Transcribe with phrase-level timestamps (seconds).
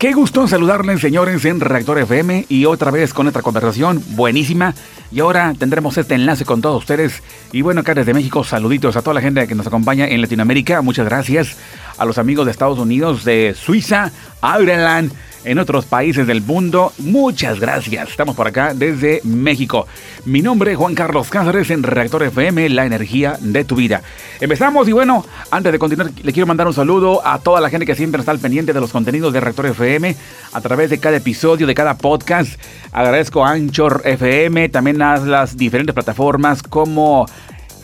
[0.00, 4.74] Qué gusto saludarles, señores, en Reactor FM y otra vez con otra conversación buenísima.
[5.12, 7.22] Y ahora tendremos este enlace con todos ustedes.
[7.52, 10.80] Y bueno, acá desde México, saluditos a toda la gente que nos acompaña en Latinoamérica.
[10.80, 11.58] Muchas gracias
[11.98, 14.10] a los amigos de Estados Unidos, de Suiza,
[14.42, 15.12] Ireland
[15.44, 16.92] en otros países del mundo.
[16.98, 18.10] Muchas gracias.
[18.10, 19.86] Estamos por acá desde México.
[20.24, 24.02] Mi nombre es Juan Carlos Cáceres en Reactor FM, la energía de tu vida.
[24.40, 27.86] Empezamos y bueno, antes de continuar, le quiero mandar un saludo a toda la gente
[27.86, 30.16] que siempre está al pendiente de los contenidos de Reactor FM
[30.52, 32.60] a través de cada episodio, de cada podcast.
[32.92, 37.26] Agradezco a Anchor FM, también a las diferentes plataformas como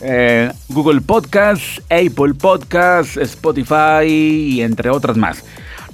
[0.01, 5.43] eh, Google Podcasts, Apple Podcasts, Spotify y entre otras más.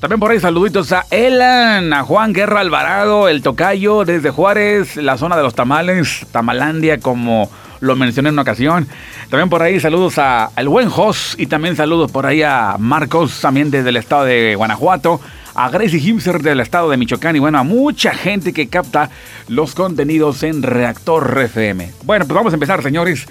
[0.04, 5.18] También por ahí saluditos a Elan, a Juan Guerra Alvarado, el tocayo desde Juárez, la
[5.18, 8.86] zona de los tamales, Tamalandia como lo mencioné en una ocasión.
[9.30, 13.40] También por ahí saludos a el buen Jos y también saludos por ahí a Marcos,
[13.40, 15.22] también desde el estado de Guanajuato,
[15.56, 19.10] a Gracie Himser del estado de Michoacán y bueno, a mucha gente que capta
[19.48, 21.94] los contenidos en Reactor FM.
[22.04, 23.26] Bueno, pues vamos a empezar, señores.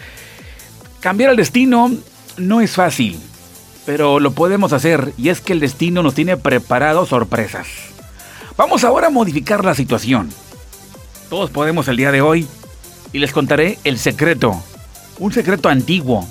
[1.00, 1.90] Cambiar el destino
[2.38, 3.20] no es fácil
[3.84, 7.66] pero lo podemos hacer y es que el destino nos tiene preparado sorpresas.
[8.56, 10.30] Vamos ahora a modificar la situación.
[11.30, 12.46] Todos podemos el día de hoy
[13.12, 14.62] y les contaré el secreto,
[15.18, 16.26] un secreto antiguo,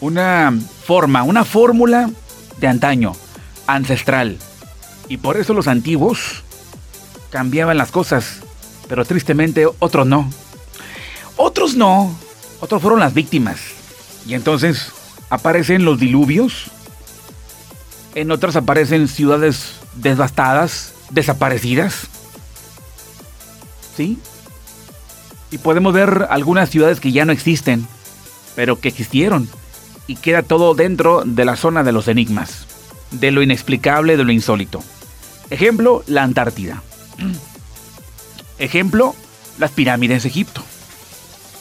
[0.00, 0.52] una
[0.84, 2.10] forma, una fórmula
[2.58, 3.14] de antaño,
[3.66, 4.38] ancestral.
[5.08, 6.42] Y por eso los antiguos
[7.30, 8.40] cambiaban las cosas,
[8.88, 10.30] pero tristemente otros no.
[11.36, 12.16] Otros no,
[12.60, 13.60] otros fueron las víctimas.
[14.26, 14.92] Y entonces
[15.30, 16.70] aparecen los diluvios,
[18.14, 22.06] en otras aparecen ciudades devastadas, desaparecidas.
[23.96, 24.18] ¿Sí?
[25.50, 27.86] Y podemos ver algunas ciudades que ya no existen,
[28.56, 29.48] pero que existieron.
[30.06, 32.66] Y queda todo dentro de la zona de los enigmas,
[33.10, 34.82] de lo inexplicable, de lo insólito.
[35.50, 36.82] Ejemplo, la Antártida.
[38.58, 39.14] Ejemplo,
[39.58, 40.62] las pirámides de Egipto.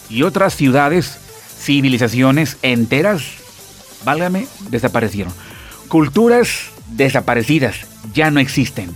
[0.10, 1.18] Y otras ciudades,
[1.60, 3.24] civilizaciones enteras,
[4.04, 5.34] válgame, desaparecieron.
[5.94, 7.76] Culturas desaparecidas
[8.16, 8.90] ya no existen.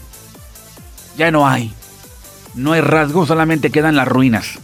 [1.16, 1.72] Ya no hay.
[2.56, 4.58] No hay rasgo, solamente quedan las ruinas.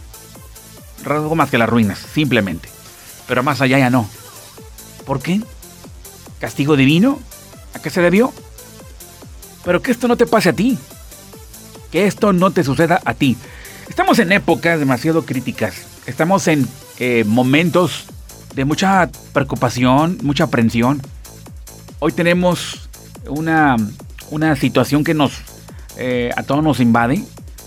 [1.03, 2.69] Rasgo más que las ruinas, simplemente.
[3.27, 4.09] Pero más allá ya no.
[5.05, 5.43] ¿Por qué?
[6.39, 7.19] ¿Castigo divino?
[7.75, 8.33] ¿A qué se debió?
[9.63, 10.79] Pero que esto no te pase a ti.
[11.91, 13.37] Que esto no te suceda a ti.
[13.87, 15.75] Estamos en épocas demasiado críticas.
[16.07, 16.67] Estamos en
[16.97, 18.05] eh, momentos
[18.55, 20.99] de mucha preocupación, mucha aprensión.
[22.05, 22.89] Hoy tenemos
[23.29, 23.77] una,
[24.57, 25.31] situación que nos
[25.95, 27.23] eh, a todos nos invade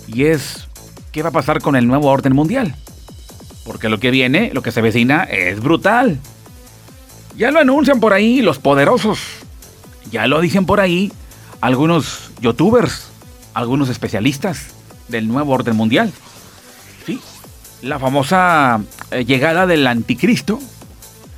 [0.06, 0.69] y es
[1.10, 2.76] qué va a pasar con el nuevo orden mundial.
[3.64, 6.20] Porque lo que viene, lo que se vecina, es brutal.
[7.38, 9.20] Ya lo anuncian por ahí los poderosos.
[10.10, 11.10] Ya lo dicen por ahí
[11.62, 13.08] algunos youtubers,
[13.54, 14.66] algunos especialistas
[15.08, 16.12] del nuevo orden mundial.
[17.06, 17.20] Sí,
[17.80, 18.82] la famosa
[19.12, 20.60] eh, llegada del anticristo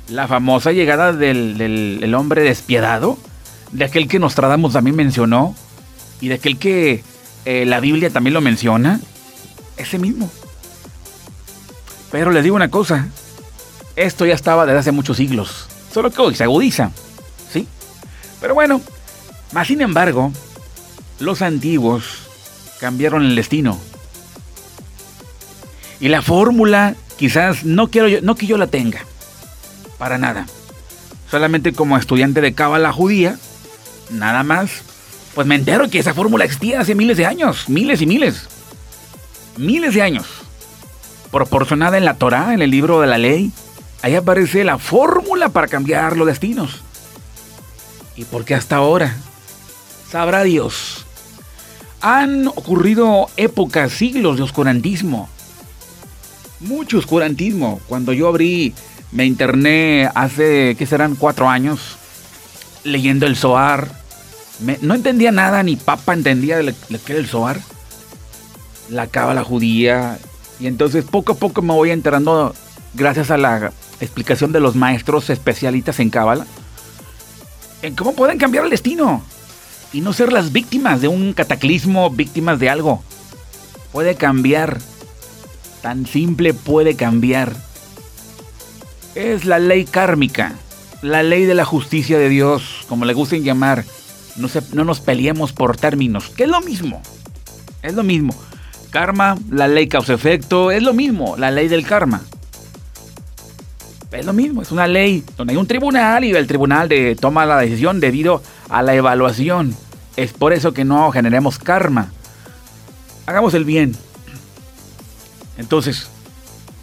[0.09, 3.17] la famosa llegada del, hombre despiadado,
[3.71, 5.55] de aquel que Nostradamus también mencionó,
[6.21, 7.03] y de aquel que
[7.45, 8.99] eh, la Biblia también lo menciona,
[9.77, 10.29] ese mismo.
[12.11, 13.07] Pero les digo una cosa,
[13.95, 16.91] esto ya estaba desde hace muchos siglos, solo que hoy se agudiza,
[17.51, 17.67] ¿sí?
[18.41, 18.81] Pero bueno,
[19.51, 20.31] más sin embargo,
[21.19, 22.03] los antiguos
[22.79, 23.79] cambiaron el destino.
[25.99, 29.05] Y la fórmula, quizás no quiero yo, no que yo la tenga,
[29.99, 30.47] para nada.
[31.29, 33.37] Solamente como estudiante de cábala judía,
[34.09, 34.81] nada más,
[35.35, 38.47] pues me entero que esa fórmula existía hace miles de años, miles y miles.
[39.57, 40.25] Miles de años.
[41.31, 43.51] Proporcionada en la Torá, en el libro de la ley,
[44.01, 46.81] ahí aparece la fórmula para cambiar los destinos.
[48.15, 49.15] ¿Y por qué hasta ahora?
[50.09, 51.05] Sabrá Dios.
[52.01, 55.29] Han ocurrido épocas, siglos de oscurantismo.
[56.59, 57.79] Mucho oscurantismo.
[57.87, 58.73] Cuando yo abrí
[59.11, 61.15] me interné hace, ¿qué serán?
[61.15, 61.97] Cuatro años,
[62.83, 63.91] leyendo el Zohar.
[64.81, 67.59] no entendía nada, ni papa entendía lo que era el Zohar.
[68.89, 70.19] La cábala judía.
[70.59, 72.53] Y entonces poco a poco me voy enterando,
[72.93, 76.45] gracias a la explicación de los maestros especialistas en cábala,
[77.81, 79.23] en cómo pueden cambiar el destino.
[79.91, 83.03] Y no ser las víctimas de un cataclismo, víctimas de algo.
[83.91, 84.77] Puede cambiar.
[85.81, 87.68] Tan simple puede cambiar
[89.15, 90.53] es la ley kármica,
[91.01, 93.85] la ley de la justicia de Dios, como le gusten llamar.
[94.35, 97.01] No, no nos peleemos por términos, que es lo mismo.
[97.81, 98.33] Es lo mismo.
[98.91, 102.21] Karma, la ley causa-efecto, es lo mismo, la ley del karma.
[104.11, 107.45] Es lo mismo, es una ley donde hay un tribunal y el tribunal de, toma
[107.45, 109.75] la decisión debido a la evaluación
[110.15, 112.11] Es por eso que no generemos karma.
[113.27, 113.95] Hagamos el bien.
[115.57, 116.09] Entonces,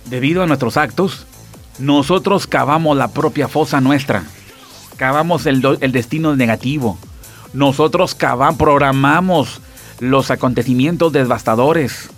[0.04, 1.26] debido a nuestros actos,
[1.78, 4.24] nosotros cavamos la propia fosa nuestra.
[4.96, 5.60] Cavamos el,
[5.92, 6.98] destino negativo.
[7.52, 9.60] Nosotros cavamos, programamos
[10.00, 12.08] los acontecimientos devastadores.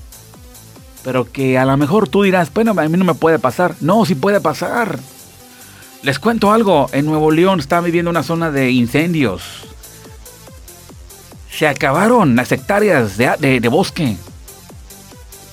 [1.02, 3.75] Pero que a lo mejor tú dirás, bueno, a mí no me puede pasar.
[3.81, 4.99] No, sí puede pasar.
[6.02, 9.43] Les cuento algo, en Nuevo León está viviendo una zona de incendios.
[11.50, 14.16] Se acabaron las hectáreas de, de bosque.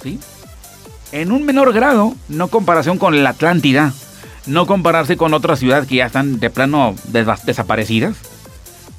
[0.03, 0.19] ¿Sí?
[1.15, 3.93] En un menor grado, no comparación con la Atlántida,
[4.47, 6.93] no compararse con otras ciudades que ya están de plano
[7.45, 8.17] desaparecidas,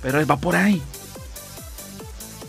[0.01, 0.81] pero va por ahí.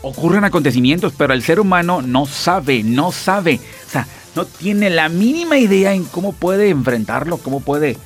[0.01, 5.09] Ocurren acontecimientos, pero el ser humano no sabe, no sabe, o sea, no tiene la
[5.09, 7.97] mínima idea en cómo puede enfrentarlo, cómo puede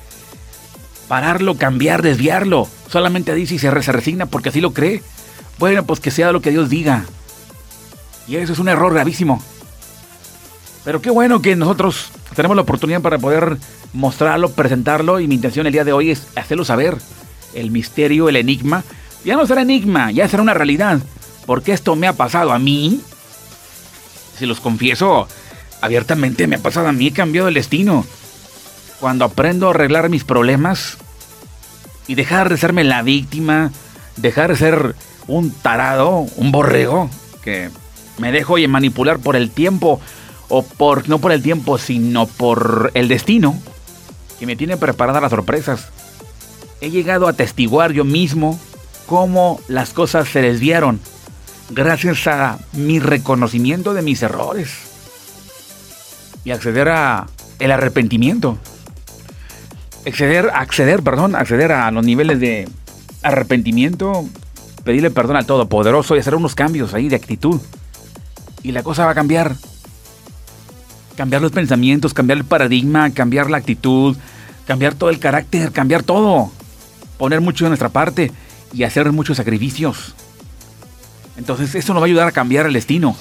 [1.06, 2.66] pararlo, cambiar, desviarlo.
[2.90, 5.00] Solamente dice y se, resigna porque así lo cree.
[5.60, 7.04] Bueno, pues que sea lo que Dios diga.
[8.26, 9.40] Y eso es un error gravísimo.
[10.84, 13.56] Pero qué bueno que nosotros tenemos la oportunidad para poder
[13.92, 16.96] mostrarlo, presentarlo y mi intención el día de hoy es hacerlo saber.
[17.54, 18.82] El misterio, el enigma.
[19.24, 21.00] Ya no será enigma, ya será una realidad.
[21.46, 23.00] Porque esto me ha pasado a mí.
[24.38, 25.28] Si los confieso
[25.80, 28.04] abiertamente, me ha pasado a mí, he cambiado el destino.
[28.98, 30.96] Cuando aprendo a arreglar mis problemas
[32.08, 33.70] y dejar de serme la víctima,
[34.16, 34.96] dejar de ser
[35.26, 37.10] un tarado, un borrego,
[37.42, 37.70] que
[38.18, 40.00] me dejo manipular por el tiempo
[40.54, 43.58] o por no por el tiempo, sino por el destino
[44.38, 45.88] que me tiene preparadas las sorpresas.
[46.82, 48.60] He llegado a testiguar yo mismo
[49.06, 51.00] cómo las cosas se desviaron
[51.70, 54.72] gracias a mi reconocimiento de mis errores
[56.44, 57.28] y acceder a
[57.58, 58.58] el arrepentimiento.
[60.04, 62.68] Acceder, acceder, perdón, acceder a los niveles de
[63.22, 64.26] arrepentimiento,
[64.84, 67.58] pedirle perdón al Todopoderoso y hacer unos cambios ahí de actitud.
[68.62, 69.56] Y la cosa va a cambiar
[71.16, 74.16] cambiar los pensamientos, cambiar el paradigma, cambiar la actitud,
[74.66, 76.50] cambiar todo el carácter, cambiar todo.
[77.18, 78.32] Poner mucho de nuestra parte
[78.72, 80.14] y hacer muchos sacrificios.
[81.36, 83.16] Entonces eso nos va a ayudar a cambiar el destino.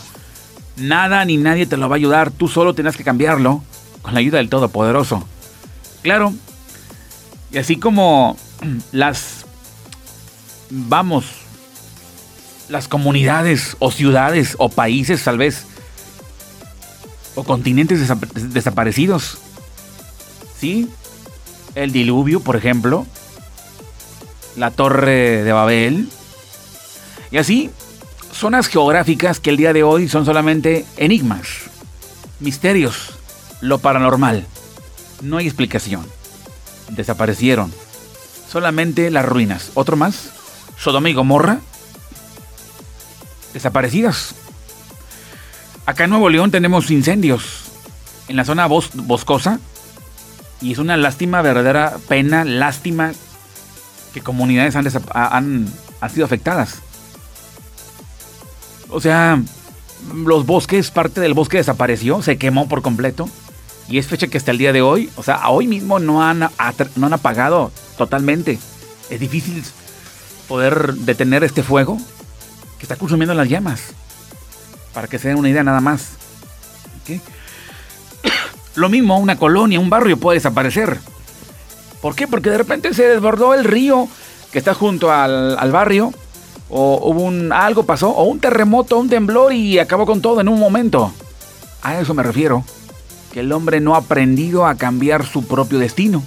[0.78, 3.64] Nada ni nadie te lo va a ayudar, tú solo tienes que cambiarlo
[4.02, 5.28] con la ayuda del Todopoderoso.
[6.02, 6.34] Claro,
[7.52, 8.38] y así como
[8.92, 9.46] las,
[10.70, 11.26] vamos,
[12.70, 15.66] las comunidades o ciudades o países tal vez
[17.36, 18.08] o continentes
[18.54, 19.38] desaparecidos.
[20.60, 20.90] ¿Sí?
[21.76, 23.06] El diluvio, por ejemplo.
[24.56, 26.10] La torre de Babel.
[27.32, 27.70] Y así,
[28.34, 31.48] zonas geográficas que el día de hoy son solamente enigmas,
[32.40, 33.14] misterios,
[33.62, 34.46] lo paranormal.
[35.22, 36.06] No hay explicación.
[36.90, 37.72] Desaparecieron.
[38.50, 39.72] Solamente las ruinas.
[39.76, 40.32] ¿Otro más?
[40.78, 41.60] Sodoma y Gomorra.
[43.54, 44.36] Desaparecidas.
[45.86, 47.72] Acá en Nuevo León tenemos incendios
[48.28, 49.60] en la zona boscosa
[50.62, 53.14] y es una lástima, verdadera pena, lástima
[54.14, 55.68] que comunidades han, han,
[56.00, 56.82] han sido afectadas.
[58.90, 59.42] O sea,
[60.14, 63.30] los bosques, parte del bosque desapareció, se quemó por completo.
[63.88, 66.40] Y es fecha que hasta el día de hoy, o sea, hoy mismo no han,
[66.96, 68.60] no han apagado totalmente.
[69.10, 69.64] Es difícil
[70.48, 71.98] poder detener este fuego
[72.78, 73.94] que está consumiendo las llamas.
[74.94, 76.12] Para que se den una idea nada más.
[78.76, 81.00] Lo mismo, una colonia, un barrio puede desaparecer.
[82.02, 82.28] ¿Por qué?
[82.28, 84.08] Porque de repente se desbordó el río
[84.52, 86.14] que está junto al, barrio.
[86.70, 88.10] O hubo un, algo pasó.
[88.10, 91.14] O un terremoto, un temblor y acabó con todo en un momento.
[91.84, 92.64] A eso me refiero.
[93.34, 96.24] Que el hombre no ha aprendido a cambiar su propio destino.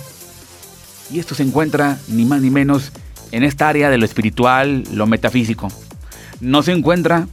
[1.11, 2.93] Y esto se encuentra ni más ni menos
[3.31, 5.69] en esta área de lo espiritual, lo metafísico.
[6.41, 7.27] No se encuentra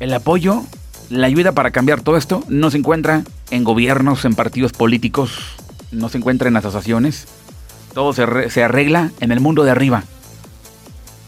[0.00, 0.62] el apoyo,
[1.08, 5.38] la ayuda para cambiar todo esto no se encuentra en gobiernos, en partidos políticos,
[5.90, 7.26] no se encuentra en asociaciones.
[7.94, 10.04] Todo se, arregla en el mundo de arriba.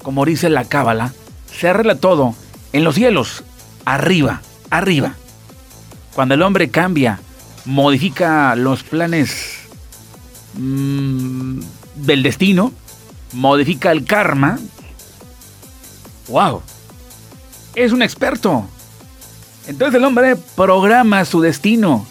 [0.03, 1.13] Como dice la cábala,
[1.51, 2.35] se arregla todo
[2.73, 3.45] en los cielos,
[3.85, 5.15] arriba, arriba.
[6.15, 7.21] Cuando el hombre cambia,
[7.65, 9.61] modifica los planes
[10.55, 11.61] mm,
[11.95, 12.73] del destino,
[13.33, 14.59] modifica el karma.
[16.29, 16.63] ¡Wow!
[17.85, 18.65] Es un experto.
[19.67, 22.07] Entonces el hombre programa su destino.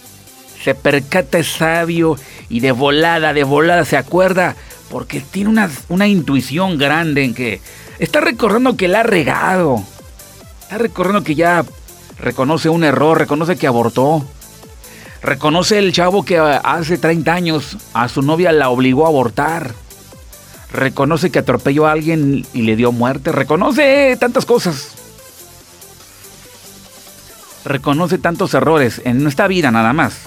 [0.63, 2.17] Se percata sabio
[2.49, 4.55] y de volada, de volada se acuerda
[4.89, 7.61] porque tiene una, una intuición grande en que
[7.99, 9.83] está recordando que la ha regado.
[10.61, 11.65] Está recordando que ya
[12.19, 14.25] reconoce un error, reconoce que abortó.
[15.21, 19.73] Reconoce el chavo que hace 30 años a su novia la obligó a abortar.
[20.71, 24.96] reconoce que atropelló a alguien y le dio muerte, reconoce tantas cosas.
[27.67, 30.19] Reconoce tantos errores en nuestra vida nada más.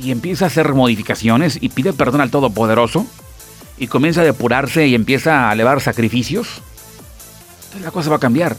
[0.00, 3.06] Y empieza a hacer modificaciones y pide perdón al Todopoderoso.
[3.78, 6.60] Y comienza a depurarse y empieza a elevar sacrificios.
[7.66, 8.56] Entonces la cosa va a cambiar.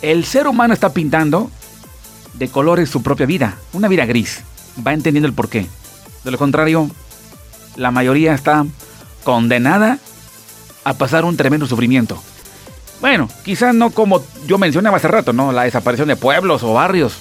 [0.00, 1.50] El ser humano está pintando
[2.34, 4.42] de colores su propia vida, una vida gris.
[4.86, 5.66] Va entendiendo el porqué.
[6.22, 6.88] De lo contrario,
[7.74, 8.64] la mayoría está
[9.24, 9.98] condenada
[10.84, 12.22] a pasar un tremendo sufrimiento.
[13.04, 15.52] Bueno, quizás no como yo mencionaba hace rato, ¿no?
[15.52, 17.18] La desaparición de pueblos o barrios,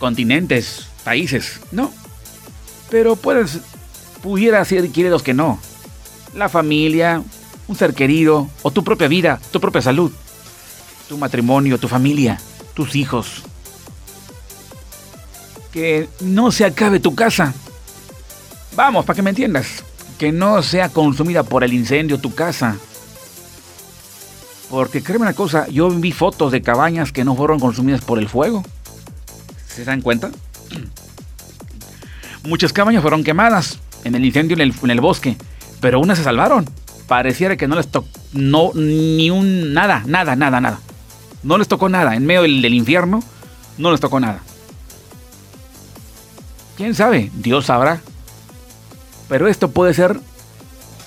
[0.00, 1.92] continentes, países, no.
[2.90, 3.60] Pero puedes,
[4.24, 5.60] pudiera ser queridos que no.
[6.34, 7.22] La familia,
[7.68, 10.10] un ser querido, o tu propia vida, tu propia salud,
[11.08, 12.40] tu matrimonio, tu familia,
[12.74, 13.44] tus hijos.
[15.70, 17.54] Que no se acabe tu casa,
[18.74, 19.84] Vamos, para que me entiendas.
[20.18, 22.78] Que no sea consumida por el incendio tu casa.
[24.72, 28.26] Porque créeme una cosa, yo vi fotos de cabañas que no fueron consumidas por el
[28.26, 28.64] fuego.
[29.68, 30.30] ¿Se dan cuenta?
[32.44, 35.36] Muchas cabañas fueron quemadas en el incendio en el, bosque,
[35.82, 36.64] pero unas se salvaron.
[37.06, 40.80] Pareciera que no les tocó no, ni un nada, nada, nada, nada.
[41.42, 42.16] No les tocó nada.
[42.16, 43.22] En medio del infierno,
[43.76, 44.40] no les tocó nada.
[46.78, 47.30] ¿Quién sabe?
[47.34, 48.00] Dios sabrá.
[49.28, 50.18] Pero esto puede ser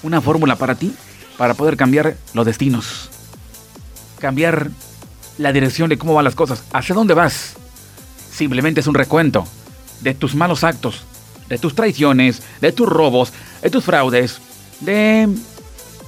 [0.04, 0.94] una fórmula para ti,
[1.40, 3.10] para poder cambiar los destinos.
[4.20, 4.70] Cambiar
[5.38, 6.64] la dirección de cómo van las cosas.
[6.72, 7.56] ¿Hacia dónde vas?
[8.32, 9.48] Simplemente es un recuento
[10.02, 11.04] de tus malos actos,
[11.50, 14.40] de tus traiciones, de tus robos, de tus fraudes,
[14.82, 15.30] de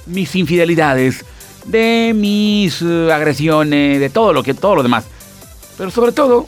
[0.06, 1.24] mis infidelidades,
[1.64, 5.04] de mis eh, agresiones, de todo lo que todo lo demás.
[5.76, 6.46] Pero sobre todo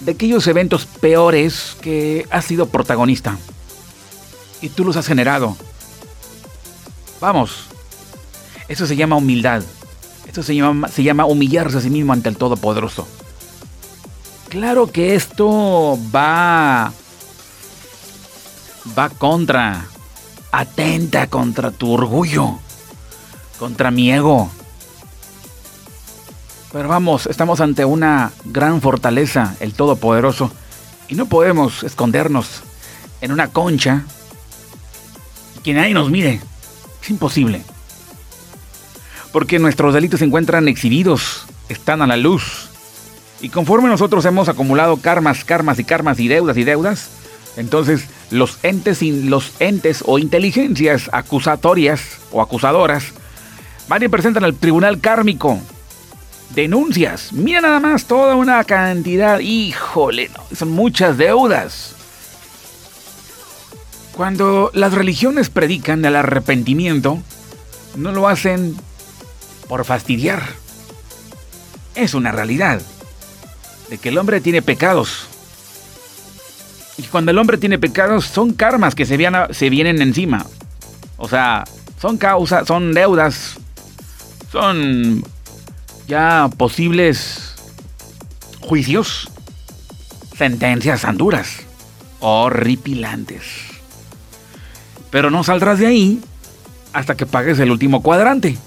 [0.00, 3.36] de aquellos eventos peores que has sido protagonista
[4.60, 5.56] y tú los has generado.
[7.20, 7.64] Vamos,
[8.68, 9.62] eso se llama humildad.
[10.28, 13.08] Eso se llama, se llama humillarse a sí mismo ante el Todopoderoso.
[14.48, 16.92] Claro que esto va.
[18.96, 19.86] va contra.
[20.52, 22.58] atenta contra tu orgullo.
[23.58, 24.50] contra mi ego.
[26.72, 30.52] Pero vamos, estamos ante una gran fortaleza, el Todopoderoso,
[31.08, 32.62] y no podemos escondernos
[33.22, 34.04] en una concha
[35.62, 36.40] que nadie nos mire.
[37.02, 37.64] Es imposible.
[39.32, 42.68] Porque nuestros delitos se encuentran exhibidos, están a la luz.
[43.40, 47.10] Y conforme nosotros hemos acumulado karmas, karmas y karmas y deudas y deudas,
[47.56, 53.12] entonces los entes, los entes o inteligencias acusatorias o acusadoras
[53.88, 55.60] van y presentan al tribunal kármico
[56.54, 57.32] denuncias.
[57.32, 59.40] Mira nada más toda una cantidad.
[59.40, 61.94] Híjole, son muchas deudas.
[64.12, 67.18] Cuando las religiones predican el arrepentimiento,
[67.96, 68.76] no lo hacen
[69.68, 70.42] por fastidiar.
[71.94, 72.80] Es una realidad
[73.90, 75.28] de que el hombre tiene pecados.
[76.96, 80.46] Y cuando el hombre tiene pecados, son karmas que se, vienen encima.
[81.16, 81.64] O sea,
[82.00, 83.56] son causas, son deudas,
[84.50, 85.22] son
[86.08, 87.54] ya posibles
[88.60, 89.30] juicios,
[90.36, 91.60] sentencias duras,
[92.20, 93.44] horripilantes.
[95.10, 96.20] Pero no saldrás de ahí
[96.92, 98.58] hasta que pagues el último cuadrante.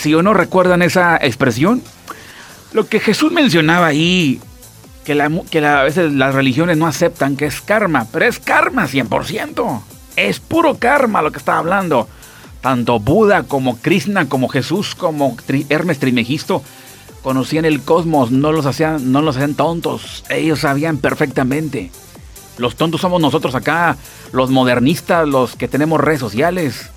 [0.00, 1.82] Si o no recuerdan esa expresión,
[2.72, 4.40] lo que Jesús mencionaba ahí,
[5.04, 9.82] que, a veces las religiones no aceptan que es karma, pero es karma 100%.
[10.16, 12.08] Es puro karma lo que está hablando.
[12.62, 15.36] Tanto Buda como Krishna, como Jesús, como
[15.68, 16.62] Hermes Trimegisto
[17.22, 20.24] conocían el cosmos, no los hacían, no los hacían tontos.
[20.30, 21.90] Ellos sabían perfectamente.
[22.56, 23.98] Los tontos somos nosotros acá,
[24.32, 26.90] los modernistas, los que tenemos redes sociales.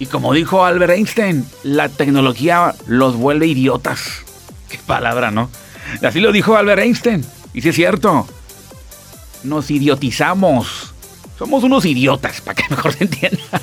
[0.00, 4.24] Y como dijo Albert Einstein, la tecnología los vuelve idiotas.
[4.70, 5.50] Qué palabra, ¿no?
[6.02, 7.24] Así lo dijo Albert Einstein.
[7.52, 8.26] Y sí es cierto.
[9.44, 10.94] Nos idiotizamos.
[11.38, 13.60] Somos unos idiotas, para que mejor se entienda.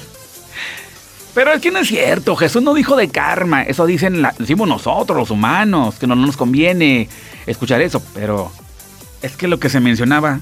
[1.33, 2.35] Pero es que no es cierto.
[2.35, 3.63] Jesús no dijo de karma.
[3.63, 7.09] Eso dicen decimos nosotros, los humanos, que no nos conviene
[7.47, 7.99] escuchar eso.
[8.13, 8.51] Pero
[9.23, 10.39] es que lo que se mencionaba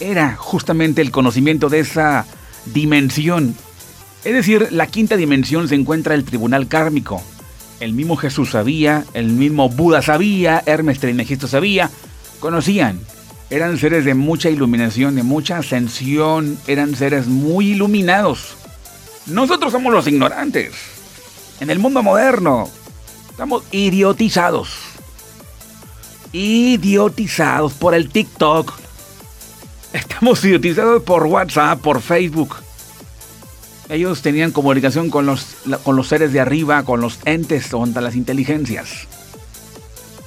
[0.00, 2.24] era justamente el conocimiento de esa
[2.64, 3.54] dimensión.
[4.24, 7.22] Es decir, la quinta dimensión se encuentra el tribunal kármico.
[7.80, 11.90] El mismo Jesús sabía, el mismo Buda sabía, Hermes Trismegisto sabía,
[12.40, 13.00] conocían.
[13.50, 18.56] Eran seres de mucha iluminación, de mucha ascensión, eran seres muy iluminados.
[19.26, 20.72] Nosotros somos los ignorantes.
[21.60, 22.70] En el mundo moderno
[23.30, 24.70] estamos idiotizados.
[26.32, 28.84] Idiotizados por el TikTok,
[29.94, 32.56] Estamos idiotizados por WhatsApp, por Facebook.
[33.88, 38.16] Ellos tenían comunicación con los, con los seres de arriba, con los entes o las
[38.16, 39.06] inteligencias.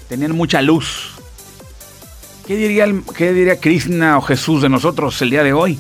[0.08, 1.12] Tenían mucha luz.
[2.46, 2.86] ¿Qué diría,
[3.16, 5.80] ¿Qué diría Krishna o Jesús de nosotros el día de hoy?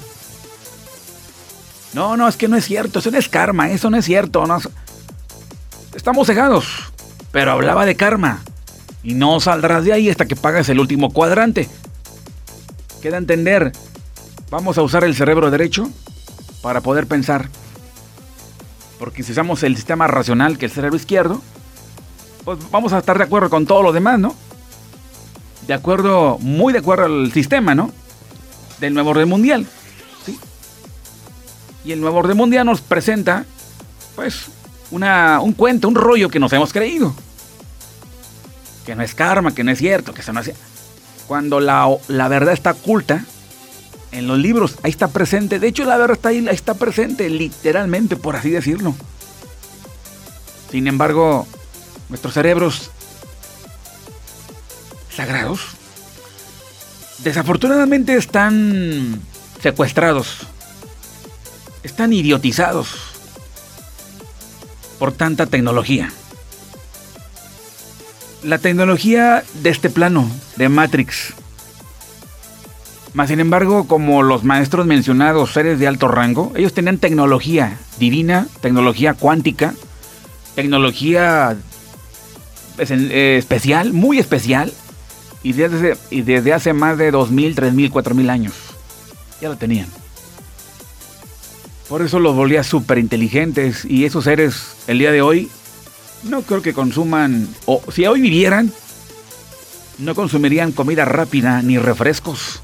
[1.93, 4.45] No, no, es que no es cierto, eso no es karma, eso no es cierto.
[5.95, 6.65] Estamos cegados,
[7.31, 8.41] pero hablaba de karma.
[9.03, 11.69] Y no saldrás de ahí hasta que pagues el último cuadrante.
[13.01, 13.71] Queda entender,
[14.49, 15.89] vamos a usar el cerebro derecho
[16.61, 17.49] para poder pensar.
[18.99, 21.41] Porque si usamos el sistema racional, que es el cerebro izquierdo,
[22.43, 24.35] pues vamos a estar de acuerdo con todo lo demás, ¿no?
[25.67, 27.91] De acuerdo, muy de acuerdo al sistema, ¿no?
[28.79, 29.67] Del nuevo orden mundial.
[30.25, 30.39] ¿sí?
[31.83, 33.45] Y el nuevo orden mundial nos presenta,
[34.15, 34.45] pues,
[34.91, 37.13] una, un cuento, un rollo que nos hemos creído.
[38.85, 40.55] Que no es karma, que no es cierto, que se no hace.
[41.27, 43.25] Cuando la, la verdad está oculta,
[44.11, 45.59] en los libros, ahí está presente.
[45.59, 48.95] De hecho, la verdad está ahí, ahí está presente, literalmente, por así decirlo.
[50.71, 51.47] Sin embargo,
[52.09, 52.91] nuestros cerebros
[55.15, 55.61] sagrados
[57.19, 59.21] desafortunadamente están
[59.61, 60.39] secuestrados,
[61.83, 62.89] están idiotizados
[64.99, 66.11] por tanta tecnología.
[68.43, 71.33] La tecnología de este plano, de Matrix,
[73.17, 78.47] más sin embargo, como los maestros mencionados, seres de alto rango, ellos tenían tecnología divina,
[78.61, 79.73] tecnología cuántica,
[80.53, 81.57] tecnología
[82.77, 84.71] eh, especial, muy especial,
[85.41, 88.53] y desde, y desde hace más de 2.000, 3.000, 4.000 años.
[89.41, 89.87] Ya lo tenían.
[91.89, 95.49] Por eso los volvía súper inteligentes y esos seres el día de hoy
[96.21, 98.71] no creo que consuman, o si hoy vivieran,
[99.97, 102.61] no consumirían comida rápida ni refrescos.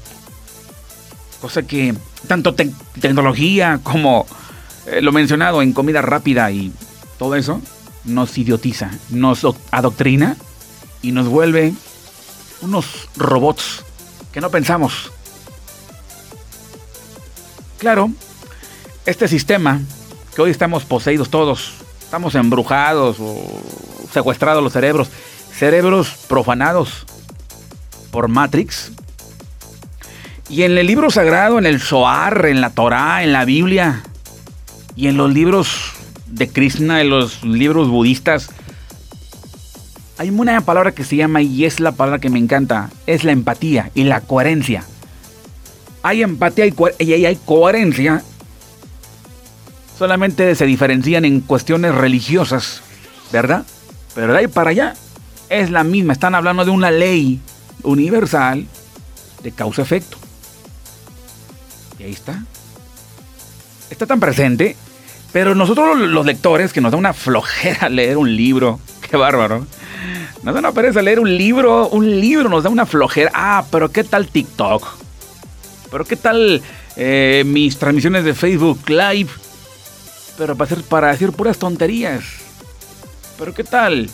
[1.44, 1.94] Cosa que
[2.26, 4.24] tanto tecnología como
[4.86, 6.72] eh, lo mencionado en comida rápida y
[7.18, 7.60] todo eso
[8.04, 10.38] nos idiotiza, nos adoctrina
[11.02, 11.74] y nos vuelve
[12.62, 13.84] unos robots
[14.32, 15.12] que no pensamos.
[17.76, 18.10] Claro,
[19.04, 19.82] este sistema
[20.34, 23.36] que hoy estamos poseídos todos, estamos embrujados o
[24.10, 25.08] secuestrados los cerebros,
[25.52, 27.04] cerebros profanados
[28.10, 28.92] por Matrix,
[30.54, 34.04] y en el libro sagrado, en el Zohar, en la Torá, en la Biblia
[34.94, 35.94] y en los libros
[36.28, 38.50] de Krishna, en los libros budistas,
[40.16, 43.32] hay una palabra que se llama y es la palabra que me encanta, es la
[43.32, 44.84] empatía y la coherencia.
[46.04, 48.22] Hay empatía y, y hay coherencia.
[49.98, 52.80] Solamente se diferencian en cuestiones religiosas,
[53.32, 53.66] ¿verdad?
[54.14, 54.94] Pero de ahí para allá
[55.48, 56.12] es la misma.
[56.12, 57.40] Están hablando de una ley
[57.82, 58.68] universal
[59.42, 60.23] de causa-efecto.
[62.04, 62.44] Ahí está.
[63.88, 64.76] Está tan presente.
[65.32, 68.78] Pero nosotros los lectores, que nos da una flojera leer un libro,
[69.10, 69.66] qué bárbaro.
[70.42, 73.30] Nos da una pereza leer un libro, un libro nos da una flojera.
[73.34, 74.86] Ah, pero ¿qué tal TikTok?
[75.90, 76.62] ¿Pero qué tal
[76.96, 79.30] eh, mis transmisiones de Facebook Live?
[80.36, 82.22] Pero para, hacer, para decir puras tonterías.
[83.38, 84.10] ¿Pero qué tal?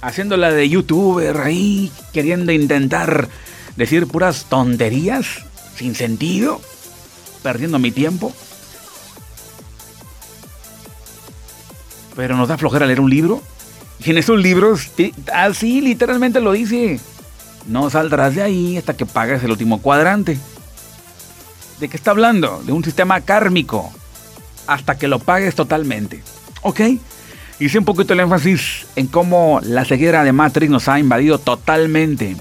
[0.00, 3.28] Haciéndola de youtuber ahí, queriendo intentar
[3.76, 5.44] decir puras tonterías
[5.76, 6.60] sin sentido
[7.42, 8.32] perdiendo mi tiempo.
[12.16, 13.42] Pero nos da flojera leer un libro.
[14.04, 14.90] Y en esos libros,
[15.32, 17.00] así literalmente lo dice.
[17.66, 20.38] No saldrás de ahí hasta que pagues el último cuadrante.
[21.78, 22.62] ¿De qué está hablando?
[22.64, 23.92] De un sistema kármico.
[24.66, 26.22] Hasta que lo pagues totalmente.
[26.62, 26.80] ¿Ok?
[27.58, 32.36] Hice un poquito el énfasis en cómo la ceguera de Matrix nos ha invadido totalmente.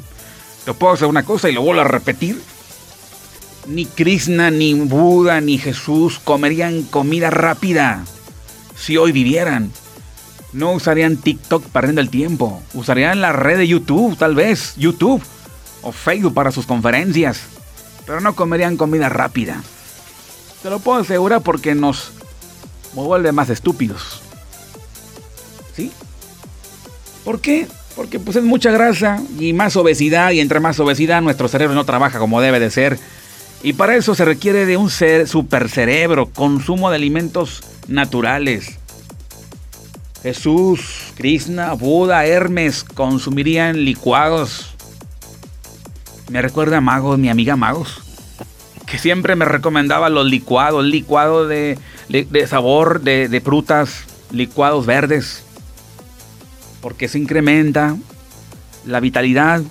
[0.63, 2.41] Te puedo hacer una cosa y lo vuelvo a repetir
[3.69, 8.03] ni Krishna, ni Buda, ni Jesús comerían comida rápida
[8.75, 9.71] si hoy vivieran.
[10.51, 12.61] No usarían TikTok perdiendo el tiempo.
[12.73, 15.21] Usarían la red de YouTube, tal vez, YouTube
[15.83, 17.41] o Facebook para sus conferencias.
[18.05, 19.61] Pero no comerían comida rápida.
[20.63, 22.11] Te lo puedo asegurar porque nos
[22.93, 24.21] vuelve más estúpidos.
[25.75, 25.91] ¿Sí?
[27.23, 27.67] ¿Por qué?
[27.95, 31.85] Porque pues es mucha grasa y más obesidad y entre más obesidad nuestro cerebro no
[31.85, 32.97] trabaja como debe de ser
[33.61, 38.77] y para eso se requiere de un ser, supercerebro, consumo de alimentos naturales.
[40.23, 44.73] Jesús, Krishna, Buda, Hermes consumirían licuados.
[46.29, 48.01] Me recuerda a Magos, mi amiga Magos,
[48.85, 51.77] que siempre me recomendaba los licuados, licuado de,
[52.47, 55.43] sabor de frutas, licuados verdes,
[56.81, 57.97] porque se incrementa
[58.85, 59.61] la vitalidad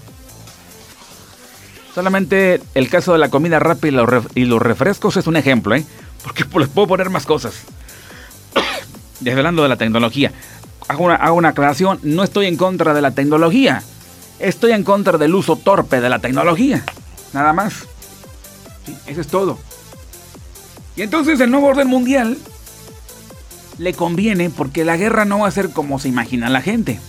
[1.99, 4.05] Solamente el caso de la comida rápida
[4.37, 5.85] y los refrescos es un ejemplo, ¿eh?
[6.23, 7.55] Porque les puedo poner más cosas.
[9.21, 10.31] Desvelando de la tecnología.
[10.87, 13.83] Hago una, hago una aclaración, no estoy en contra de la tecnología.
[14.39, 16.85] Estoy en contra del uso torpe de la tecnología.
[17.33, 17.89] Nada más.
[19.09, 19.59] Eso es todo.
[20.95, 22.39] Y entonces el nuevo orden mundial
[23.79, 27.01] le conviene porque la guerra no va a ser como se imagina la gente.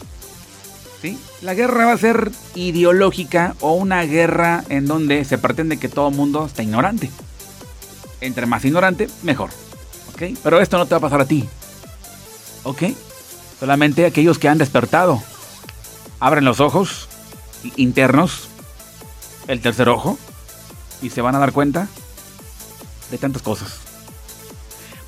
[1.02, 1.18] ¿Sí?
[1.42, 6.10] La guerra va a ser ideológica o una guerra en donde se pretende que todo
[6.10, 7.10] el mundo esté ignorante.
[8.20, 9.50] Entre más ignorante, mejor.
[10.14, 10.38] ¿Ok?
[10.44, 11.48] Pero esto no te va a pasar a ti.
[12.64, 12.84] ¿Ok?
[13.60, 15.24] Solamente aquellos que han despertado.
[16.20, 17.08] Abren los ojos
[17.78, 18.50] internos,
[19.48, 20.18] el tercer ojo,
[21.02, 21.88] y se van a dar cuenta
[23.10, 23.80] de tantas cosas.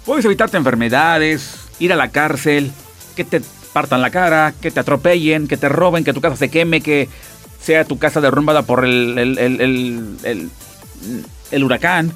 [0.06, 2.72] Puedes evitarte enfermedades, ir a la cárcel,
[3.16, 3.42] que te
[3.74, 7.10] partan la cara, que te atropellen, que te roben, que tu casa se queme, que
[7.62, 10.50] sea tu casa derrumbada por el,
[11.64, 12.12] huracán,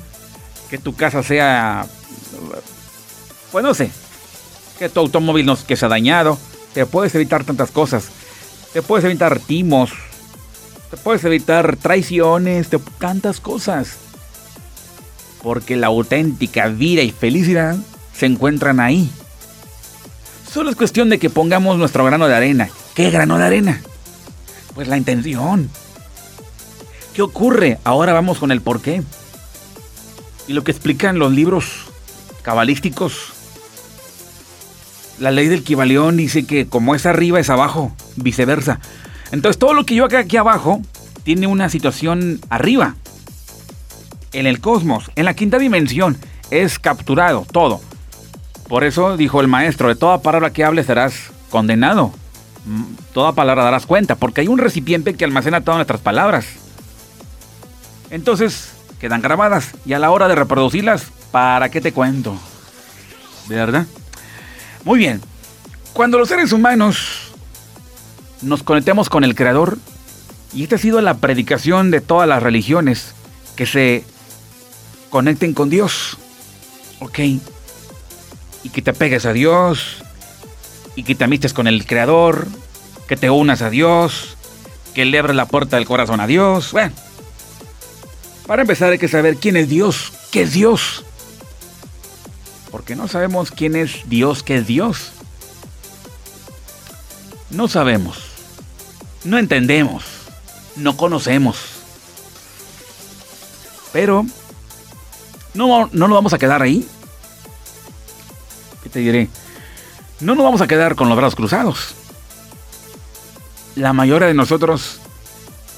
[0.69, 1.85] que tu casa sea,
[3.51, 3.91] pues no sé,
[4.79, 6.37] que tu automóvil no que se ha dañado.
[6.73, 8.09] Te puedes evitar tantas cosas.
[8.73, 9.91] Te puedes evitar timos.
[10.91, 12.67] Te puedes evitar traiciones,
[12.99, 13.97] tantas cosas
[15.45, 17.77] porque la auténtica vida y felicidad
[18.17, 19.11] se encuentran ahí.
[20.55, 22.69] Solo es cuestión de que pongamos nuestro grano de arena.
[22.93, 23.81] ¿Qué grano de arena?
[24.73, 25.69] Pues la intención.
[27.13, 27.77] ¿Qué ocurre?
[27.83, 29.03] Ahora vamos con el por qué.
[30.47, 31.87] Y lo que explican los libros
[32.41, 33.33] cabalísticos.
[35.19, 38.79] La ley del Kibalión dice que como es arriba es abajo, viceversa.
[39.33, 40.81] Entonces todo lo que yo haga aquí abajo
[41.25, 42.95] tiene una situación arriba
[44.31, 46.17] en el cosmos, en la quinta dimensión,
[46.49, 47.81] es capturado todo.
[48.67, 52.11] Por eso dijo el maestro, de toda palabra que hables serás condenado.
[52.65, 56.47] Mm, toda palabra darás cuenta, porque hay un recipiente que almacena todas nuestras palabras.
[58.09, 62.35] Entonces, quedan grabadas y a la hora de reproducirlas, ¿para qué te cuento?
[63.47, 63.85] ¿De verdad?
[64.83, 65.21] Muy bien.
[65.93, 67.31] Cuando los seres humanos
[68.41, 69.77] nos conectemos con el Creador,
[70.53, 73.13] y esta ha sido la predicación de todas las religiones,
[73.55, 74.03] que se
[75.09, 76.17] conecten con Dios.
[76.99, 77.19] ¿Ok?
[78.65, 79.97] Y que te pegues a Dios.
[80.95, 82.47] Y que te amistes con el Creador.
[83.07, 84.37] Que te unas a Dios.
[84.95, 86.71] Que le abres la puerta del corazón a Dios.
[86.71, 86.95] Bueno.
[88.47, 90.13] Para empezar hay que saber quién es Dios.
[90.31, 91.05] ¿Qué es Dios?
[92.71, 95.11] Porque no sabemos quién es Dios, qué es Dios.
[97.51, 98.17] No sabemos.
[99.23, 100.05] No entendemos.
[100.75, 101.57] No conocemos.
[103.93, 104.25] Pero
[105.53, 106.87] no, no nos vamos a quedar ahí.
[108.95, 109.27] ¿Qué te diré?
[110.21, 111.95] No nos vamos a quedar con los brazos cruzados.
[113.75, 115.01] La mayoría de nosotros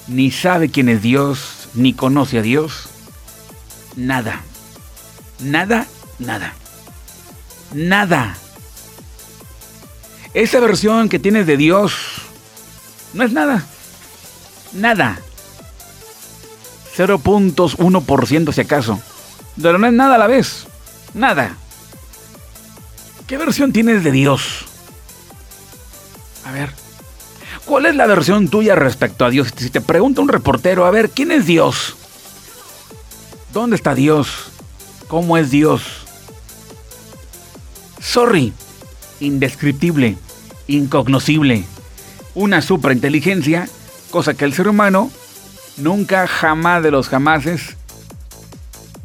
[0.08, 2.89] ni sabe quién es Dios, ni conoce a Dios.
[3.95, 4.43] Nada.
[5.39, 5.88] Nada,
[6.19, 6.53] nada.
[7.73, 8.38] Nada.
[10.36, 11.95] Esa versión que tienes de Dios
[13.15, 13.65] no es nada.
[14.73, 15.17] Nada.
[16.95, 19.01] 0.1% si acaso.
[19.60, 20.67] Pero no es nada a la vez.
[21.15, 21.58] Nada.
[23.28, 24.66] ¿Qué versión tienes de Dios?
[26.46, 26.72] A ver.
[27.66, 29.50] ¿Cuál es la versión tuya respecto a Dios?
[29.56, 31.98] Si te pregunta un reportero, a ver, ¿quién es Dios?
[33.52, 34.50] ¿Dónde está Dios?
[35.10, 35.84] ¿Cómo es Dios?
[38.00, 38.54] Sorry.
[39.20, 40.18] Indescriptible.
[40.68, 41.66] Incognoscible.
[42.34, 43.68] Una superinteligencia,
[44.10, 45.12] cosa que el ser humano
[45.76, 47.76] nunca, jamás de los jamases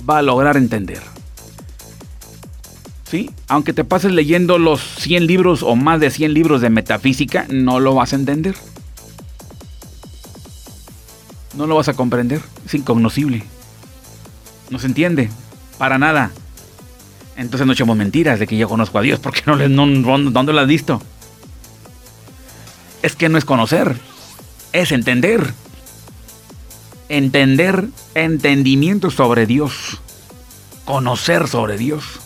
[0.09, 1.03] va a lograr entender.
[3.48, 7.81] Aunque te pases leyendo los 100 libros o más de 100 libros de metafísica, no
[7.81, 8.55] lo vas a entender.
[11.57, 12.40] No lo vas a comprender.
[12.64, 13.42] Es incognoscible.
[14.70, 15.31] No se entiende.
[15.79, 16.31] Para nada.
[17.37, 20.61] Entonces no echemos mentiras de que yo conozco a Dios, porque no, no, ¿dónde lo
[20.61, 21.03] has visto?
[23.03, 23.96] Es que no es conocer,
[24.72, 25.53] es entender
[27.12, 30.01] entender entendimiento sobre Dios,
[30.87, 32.22] conocer sobre Dios.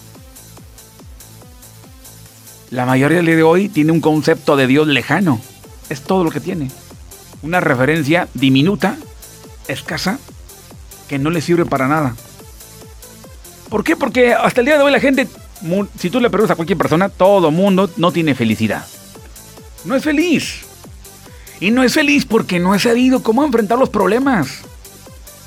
[2.77, 5.41] La mayoría de hoy tiene un concepto de Dios lejano.
[5.89, 6.71] Es todo lo que tiene.
[7.41, 8.99] Una referencia diminuta,
[9.67, 10.19] escasa,
[11.09, 12.15] que no le sirve para nada.
[13.71, 13.97] ¿Por qué?
[13.97, 15.27] Porque hasta el día de hoy la gente,
[15.99, 18.87] si tú le preguntas a cualquier persona, todo mundo no tiene felicidad.
[19.87, 20.67] No es feliz.
[21.61, 24.67] Y no es feliz porque no ha sabido cómo enfrentar los problemas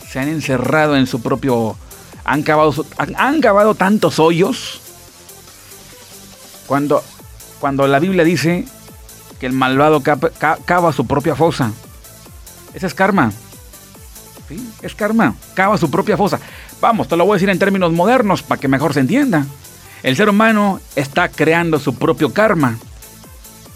[0.09, 1.77] se han encerrado en su propio...
[2.25, 4.81] Han cavado, han, cavado tantos hoyos.
[6.65, 7.03] Cuando,
[7.59, 8.65] cuando la Biblia dice
[9.39, 11.71] que el malvado cava, su propia fosa.
[12.73, 13.31] Ese es karma.
[14.81, 15.35] Es karma.
[15.53, 16.39] Cava su propia fosa.
[16.81, 19.45] Vamos, te lo voy a decir en términos modernos para que mejor se entienda.
[20.03, 22.77] El ser humano está creando su propio karma.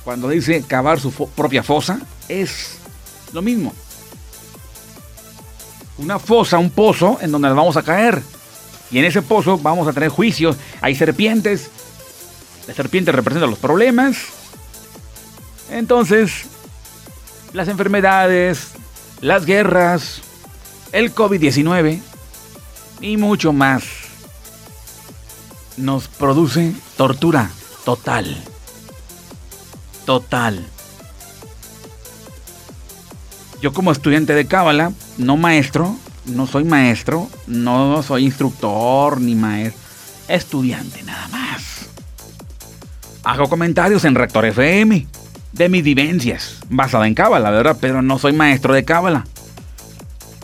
[0.04, 2.78] Cuando dice cavar su propia fosa, es
[3.34, 3.74] lo mismo.
[5.98, 8.22] Una fosa, un pozo en donde nos vamos a caer.
[8.92, 10.56] Y en ese pozo vamos a tener juicios.
[10.82, 11.70] Hay serpientes.
[12.68, 14.18] Las serpientes representan los problemas.
[15.70, 16.46] Entonces,
[17.54, 18.72] las enfermedades,
[19.22, 20.22] las guerras,
[20.92, 22.02] el COVID-19
[23.02, 23.84] y mucho más
[25.78, 27.50] nos produce tortura
[27.84, 28.38] total.
[30.06, 30.64] Total.
[33.62, 35.96] Yo como estudiante de Cábala, no maestro,
[36.26, 39.82] no soy maestro, no soy instructor ni maestro,
[40.28, 41.43] estudiante nada más.
[43.24, 45.08] Hago comentarios en Rector FM
[45.54, 47.78] de mis vivencias, basada en Cábala, ¿verdad?
[47.80, 49.26] Pero no soy maestro de Cábala.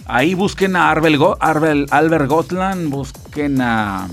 [0.05, 4.07] Ahí busquen a Albert Gotland, busquen a,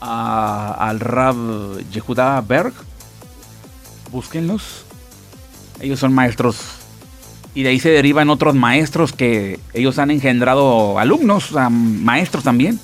[0.00, 1.36] al Rab
[1.90, 2.74] Yehuda Berg.
[4.12, 4.84] Búsquenlos.
[5.80, 6.58] Ellos son maestros.
[7.54, 12.78] Y de ahí se derivan otros maestros que ellos han engendrado alumnos, maestros también.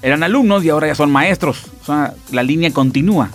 [0.00, 1.64] Eran alumnos y ahora ya son maestros.
[1.82, 3.30] O sea, la línea continúa.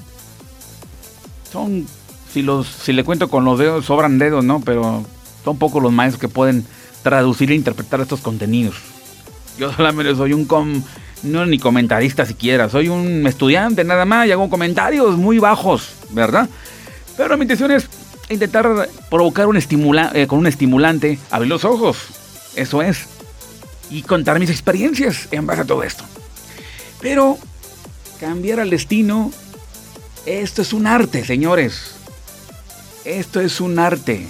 [1.51, 1.85] Son
[2.31, 4.61] si, los, si le cuento con los dedos, sobran dedos, ¿no?
[4.61, 5.03] Pero
[5.43, 6.65] son pocos los maestros que pueden
[7.03, 8.75] traducir e interpretar estos contenidos.
[9.57, 10.81] Yo solamente soy un com,
[11.23, 16.49] no ni comentarista siquiera, soy un estudiante nada más y hago comentarios muy bajos, ¿verdad?
[17.17, 17.87] Pero mi intención es
[18.29, 21.97] intentar provocar un estimula, eh, con un estimulante, abrir los ojos,
[22.55, 23.07] eso es,
[23.89, 26.05] y contar mis experiencias en base a todo esto.
[27.01, 27.37] Pero
[28.19, 29.31] cambiar al destino,
[30.25, 31.95] esto es un arte, señores.
[33.05, 34.27] Esto es un arte.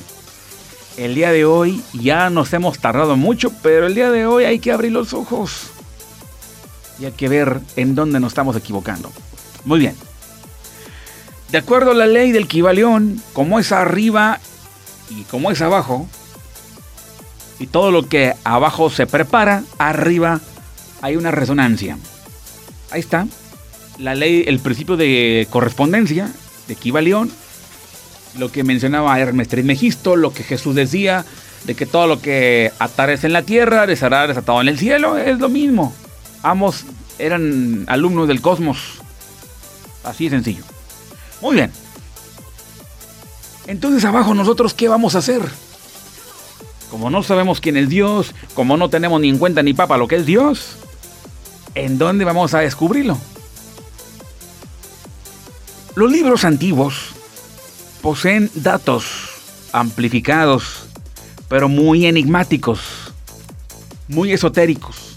[0.98, 4.60] El día de hoy ya nos hemos tardado mucho, pero el día de hoy hay
[4.60, 5.68] que abrir los ojos.
[7.00, 9.12] Y hay que ver en dónde nos estamos equivocando.
[9.66, 9.96] Muy bien.
[11.52, 14.40] De acuerdo a la ley del Kibalión, como es arriba
[15.10, 16.08] y como es abajo,
[17.60, 20.40] y todo lo que abajo se prepara, arriba
[21.02, 21.98] hay una resonancia.
[22.90, 23.28] Ahí está.
[23.98, 26.32] La ley, el principio de correspondencia
[26.68, 27.32] de Kibalión
[28.38, 31.26] lo que mencionaba Hermes Trismegisto, lo que Jesús decía,
[31.66, 35.40] de que todo lo que atares en la tierra estará desatado en el cielo, es
[35.40, 35.94] lo mismo.
[36.44, 36.86] Ambos
[37.20, 39.00] eran alumnos del cosmos.
[40.04, 40.64] Así de sencillo.
[41.42, 41.72] Muy bien.
[43.68, 45.42] Entonces abajo nosotros, ¿qué vamos a hacer?
[46.90, 50.08] Como no sabemos quién es Dios, como no tenemos ni en cuenta ni papa lo
[50.08, 50.78] que es Dios,
[51.76, 53.18] ¿en dónde vamos a descubrirlo?
[55.94, 57.10] Los libros antiguos
[58.02, 59.04] poseen datos
[59.74, 60.86] amplificados,
[61.50, 62.80] pero muy enigmáticos,
[64.08, 65.16] muy esotéricos,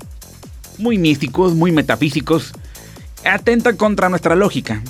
[0.79, 2.53] muy místicos, muy metafísicos,
[3.25, 4.83] atentan contra nuestra lógica.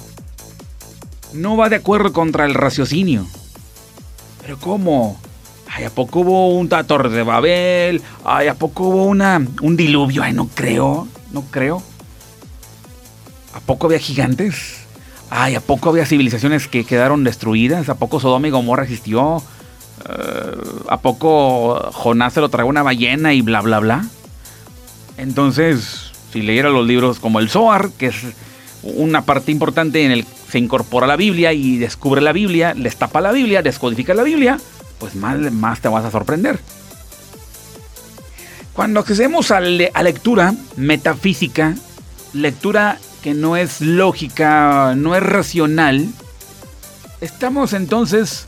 [1.34, 3.26] No va de acuerdo contra el raciocinio.
[4.40, 5.20] Pero ¿cómo?
[5.68, 8.00] Ay, ¿a poco hubo un Tator de Babel?
[8.24, 10.22] Ay, ¿a poco hubo una, un diluvio?
[10.22, 11.82] Ay, no creo, no creo.
[13.52, 14.83] ¿A poco había gigantes?
[15.36, 17.88] Ay, ¿a poco había civilizaciones que quedaron destruidas?
[17.88, 19.42] ¿A poco Sodoma y Gomorra existió?
[20.08, 20.56] Eh,
[20.88, 24.04] ¿A poco Jonás se lo tragó una ballena y bla, bla, bla?
[25.16, 28.14] Entonces, si leyera los libros como el Zohar, que es
[28.84, 33.20] una parte importante en el que se incorpora la Biblia y descubre la Biblia, destapa
[33.20, 34.60] la Biblia, descodifica la Biblia,
[35.00, 36.60] pues más, más te vas a sorprender.
[38.72, 41.74] Cuando accedemos a, a lectura metafísica,
[42.32, 46.10] lectura que no es lógica, no es racional,
[47.22, 48.46] estamos entonces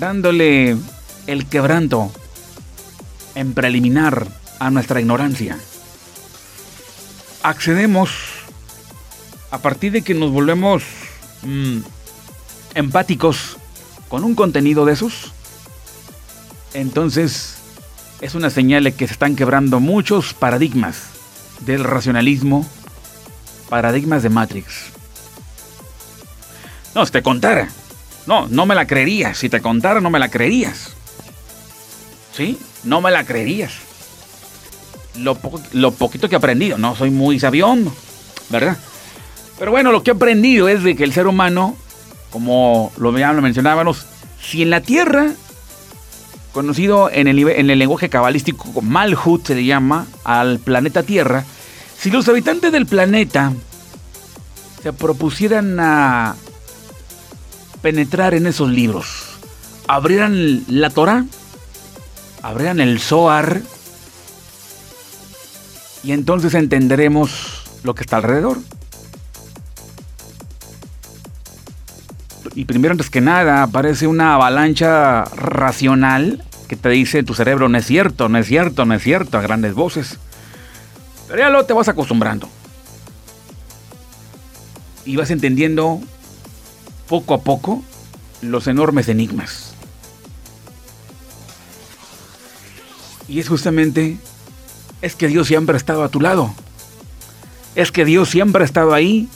[0.00, 0.76] dándole
[1.28, 2.10] el quebranto
[3.36, 4.26] en preliminar
[4.58, 5.56] a nuestra ignorancia.
[7.44, 8.10] Accedemos
[9.52, 10.82] a partir de que nos volvemos
[11.42, 11.78] mm,
[12.74, 13.56] empáticos
[14.08, 15.32] con un contenido de esos.
[16.74, 17.58] Entonces
[18.20, 21.02] es una señal de que se están quebrando muchos paradigmas
[21.60, 22.66] del racionalismo,
[23.70, 24.90] Paradigmas de Matrix.
[26.94, 27.68] No, si te contara.
[28.26, 29.38] No, no me la creerías.
[29.38, 30.90] Si te contara, no me la creerías.
[32.36, 32.58] ¿Sí?
[32.82, 33.72] No me la creerías.
[35.14, 35.36] Lo,
[35.92, 36.78] poquito que he aprendido.
[36.78, 37.90] No soy muy sabión,
[38.50, 38.76] ¿verdad?
[39.58, 41.76] Pero bueno, lo que he aprendido es de que el ser humano,
[42.30, 44.06] como lo, mencionábamos,
[44.42, 45.30] si en la Tierra,
[46.52, 51.44] conocido en el, en el lenguaje cabalístico Malhut se le llama, al planeta Tierra,
[52.00, 53.52] si los habitantes del planeta
[54.82, 56.34] se propusieran a
[57.82, 59.38] penetrar en esos libros,
[59.86, 61.26] abrieran la Torah,
[62.40, 63.60] abrieran el Zohar,
[66.02, 68.56] y entonces entenderemos lo que está alrededor.
[72.54, 77.76] Y primero, antes que nada, aparece una avalancha racional que te dice tu cerebro, no
[77.76, 80.18] es cierto, no es cierto, no es cierto, a grandes voces.
[81.30, 82.48] Pero ya luego te vas acostumbrando.
[85.04, 86.00] Y vas entendiendo
[87.08, 87.84] poco a poco
[88.42, 89.74] los enormes enigmas.
[93.28, 94.18] Y es justamente,
[95.02, 96.52] es que Dios siempre ha estado a tu lado.
[97.76, 99.28] Es que Dios siempre ha estado ahí.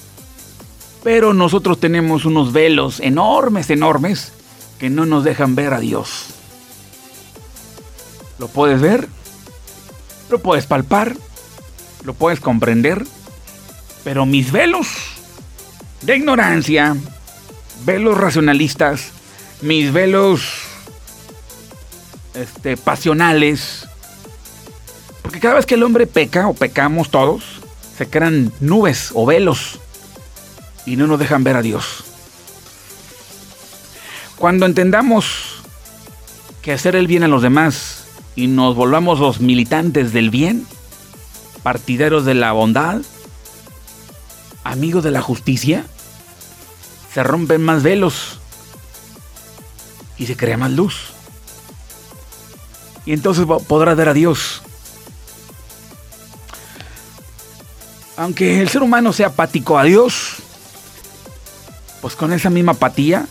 [1.05, 4.33] Pero nosotros tenemos unos velos enormes, enormes,
[4.81, 6.27] que no nos dejan ver a Dios.
[8.41, 9.09] ¿Lo puedes ver?
[10.29, 11.17] ¿Lo puedes palpar?
[12.05, 13.05] ¿Lo puedes comprender?
[14.05, 14.89] Pero mis velos
[16.03, 16.95] de ignorancia,
[17.85, 19.09] velos racionalistas,
[19.63, 20.43] mis velos
[22.35, 23.89] este, pasionales,
[25.23, 27.45] porque cada vez que el hombre peca o pecamos todos,
[27.97, 29.81] se crean nubes o velos
[30.85, 32.05] y no nos dejan ver a Dios.
[34.37, 35.63] Cuando entendamos
[36.61, 38.05] que hacer el bien a los demás
[38.37, 40.67] y nos volvamos los militantes del bien,
[41.65, 43.01] partidarios de la bondad,
[44.63, 45.87] amigos de la justicia,
[47.13, 48.39] se rompen más velos
[50.19, 51.07] y se crea más luz.
[53.07, 54.63] Y entonces podrás ver a Dios.
[58.17, 60.35] Aunque el ser humano sea apático a Dios,
[62.03, 63.27] pues con esa misma apatía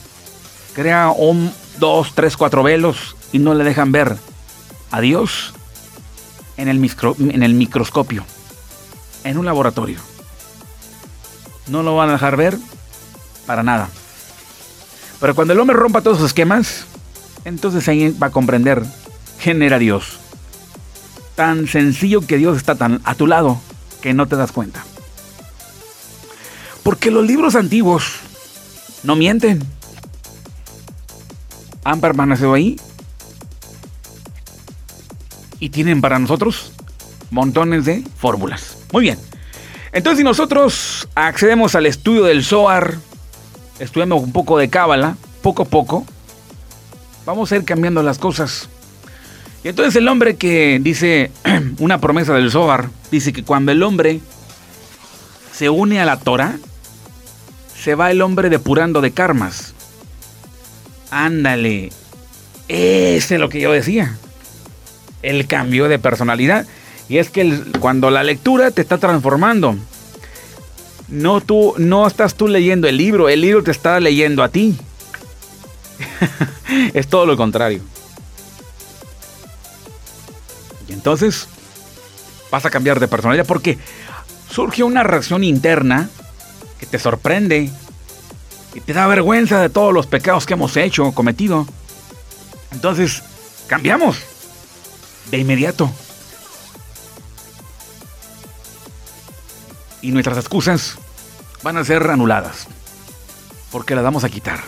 [0.73, 4.17] crea un, dos, tres, cuatro velos y no le dejan ver
[4.89, 5.53] a Dios
[6.57, 8.25] en el, en el microscopio,
[9.23, 9.99] en un laboratorio.
[11.67, 12.57] No lo van a dejar ver
[13.45, 13.89] para nada.
[15.19, 16.85] Pero cuando el hombre rompa todos sus esquemas,
[17.45, 18.83] entonces ahí va a comprender
[19.41, 20.17] quién era Dios.
[21.35, 23.59] Tan sencillo que Dios está tan a tu lado
[24.01, 24.83] que no te das cuenta.
[26.83, 28.03] Porque los libros antiguos
[29.03, 29.63] no mienten.
[31.85, 32.77] Han permanecido ahí
[35.63, 36.73] y tienen para nosotros
[37.31, 38.79] montones de fórmulas.
[38.91, 39.17] Muy bien.
[39.93, 42.97] Entonces, si nosotros accedemos al estudio del SOAR,
[43.79, 46.05] estudiamos un poco de Cábala, poco a poco,
[47.25, 48.67] vamos a ir cambiando las cosas.
[49.63, 51.31] Y entonces el hombre que dice
[51.79, 54.19] una promesa del Zohar, dice que cuando el hombre
[55.53, 56.57] se une a la Torah,
[57.81, 59.73] se va el hombre depurando de karmas.
[61.09, 61.93] Ándale,
[62.67, 64.17] ese es lo que yo decía
[65.23, 66.67] el cambio de personalidad.
[67.09, 69.75] Y es que cuando la lectura te está transformando,
[71.07, 74.77] no, tú, no estás tú leyendo el libro, el libro te está leyendo a ti.
[76.93, 77.81] es todo lo contrario.
[80.87, 81.47] Y entonces
[82.51, 83.77] vas a cambiar de personalidad porque
[84.49, 86.09] surge una reacción interna
[86.79, 87.69] que te sorprende
[88.75, 91.67] y te da vergüenza de todos los pecados que hemos hecho, cometido.
[92.71, 93.21] Entonces,
[93.67, 94.17] cambiamos
[95.31, 95.91] de inmediato.
[100.01, 100.97] Y nuestras excusas
[101.63, 102.67] van a ser anuladas,
[103.71, 104.59] porque las vamos a quitar.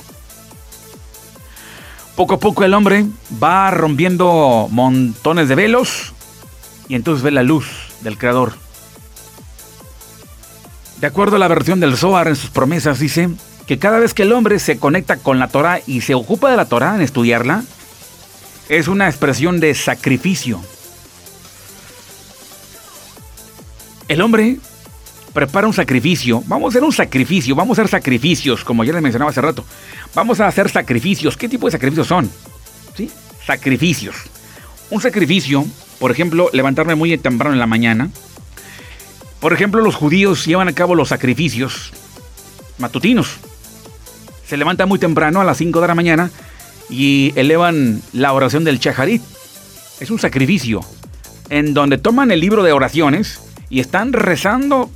[2.16, 3.06] Poco a poco el hombre
[3.44, 6.14] va rompiendo montones de velos
[6.88, 7.66] y entonces ve la luz
[8.02, 8.54] del Creador.
[11.02, 13.30] De acuerdo a la versión del Zohar en sus promesas, dice
[13.68, 16.58] que cada vez que el hombre se conecta con la Torah y se ocupa de
[16.58, 17.64] la Torah en estudiarla,
[18.70, 20.62] es una expresión de sacrificio.
[24.08, 24.58] El hombre
[25.34, 26.44] prepara un sacrificio.
[26.48, 29.66] Vamos a hacer un sacrificio, vamos a hacer sacrificios, como ya les mencionaba hace rato.
[30.14, 31.38] Vamos a hacer sacrificios.
[31.38, 32.30] ¿Qué tipo de sacrificios son?
[32.96, 33.12] ¿Sí?
[33.46, 34.16] Sacrificios.
[34.90, 35.66] Un sacrificio,
[36.00, 38.10] por ejemplo, levantarme muy temprano en la mañana.
[39.40, 41.92] Por ejemplo, los judíos llevan a cabo los sacrificios
[42.78, 43.38] matutinos.
[44.48, 46.32] Se levanta muy temprano a las 5 de la mañana
[46.90, 49.22] y elevan la oración del Chaharit.
[50.00, 50.82] Es un sacrificio
[51.50, 54.90] en donde toman el libro de oraciones y están rezando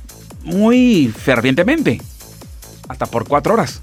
[0.44, 2.00] muy fervientemente,
[2.88, 3.82] hasta por cuatro horas.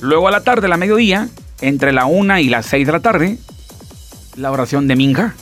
[0.00, 1.28] Luego a la tarde, a la mediodía,
[1.60, 3.38] entre la una y las seis de la tarde,
[4.36, 5.34] la oración de Minja,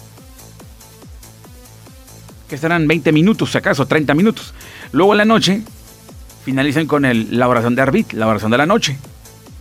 [2.48, 4.54] que serán 20 minutos, acaso 30 minutos.
[4.92, 5.62] Luego en la noche,
[6.44, 8.96] finalizan con el, la oración de Arbit, la oración de la noche,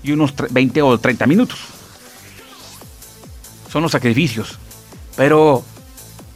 [0.03, 1.74] y unos 20 o 30 minutos
[3.75, 4.57] son los sacrificios.
[5.17, 5.61] Pero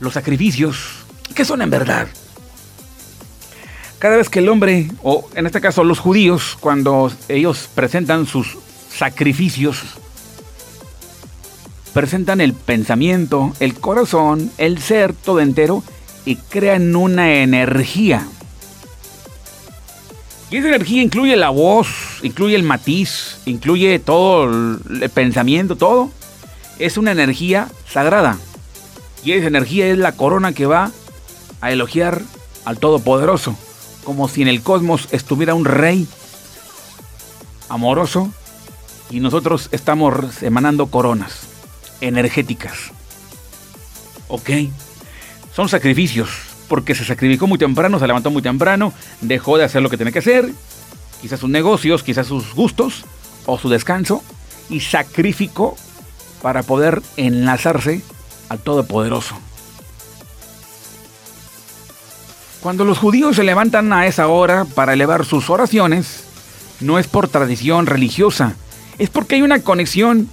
[0.02, 2.10] los sacrificios, ¿qué son en verdad?
[3.98, 8.58] Cada vez que el hombre, o en este caso los judíos, cuando ellos presentan sus
[8.94, 9.78] sacrificios,
[11.94, 15.82] presentan el pensamiento, el corazón, el ser todo entero
[16.26, 18.28] y crean una energía.
[20.52, 21.88] Y esa energía incluye la voz,
[22.22, 26.18] incluye el matiz, incluye todo el pensamiento, todo.
[26.80, 28.38] Es una energía sagrada.
[29.24, 30.92] Y esa energía es la corona que va
[31.62, 32.22] a elogiar
[32.66, 33.56] al Todopoderoso,
[34.04, 36.08] como si en el cosmos estuviera un rey
[37.68, 38.32] amoroso
[39.10, 41.42] y nosotros estamos emanando coronas
[42.02, 42.92] energéticas.
[44.28, 44.50] ¿Ok?
[45.54, 46.30] Son sacrificios,
[46.68, 50.14] porque se sacrificó muy temprano, se levantó muy temprano, dejó de hacer lo que tenía
[50.14, 50.50] que hacer,
[51.22, 53.04] quizás sus negocios, quizás sus gustos
[53.46, 54.24] o su descanso,
[54.70, 55.76] y sacrificó
[56.42, 58.02] para poder enlazarse
[58.50, 59.36] al Todopoderoso.
[62.62, 66.24] Cuando los judíos se levantan a esa hora para elevar sus oraciones,
[66.82, 68.56] no es por tradición religiosa,
[68.98, 70.30] es porque hay una conexión,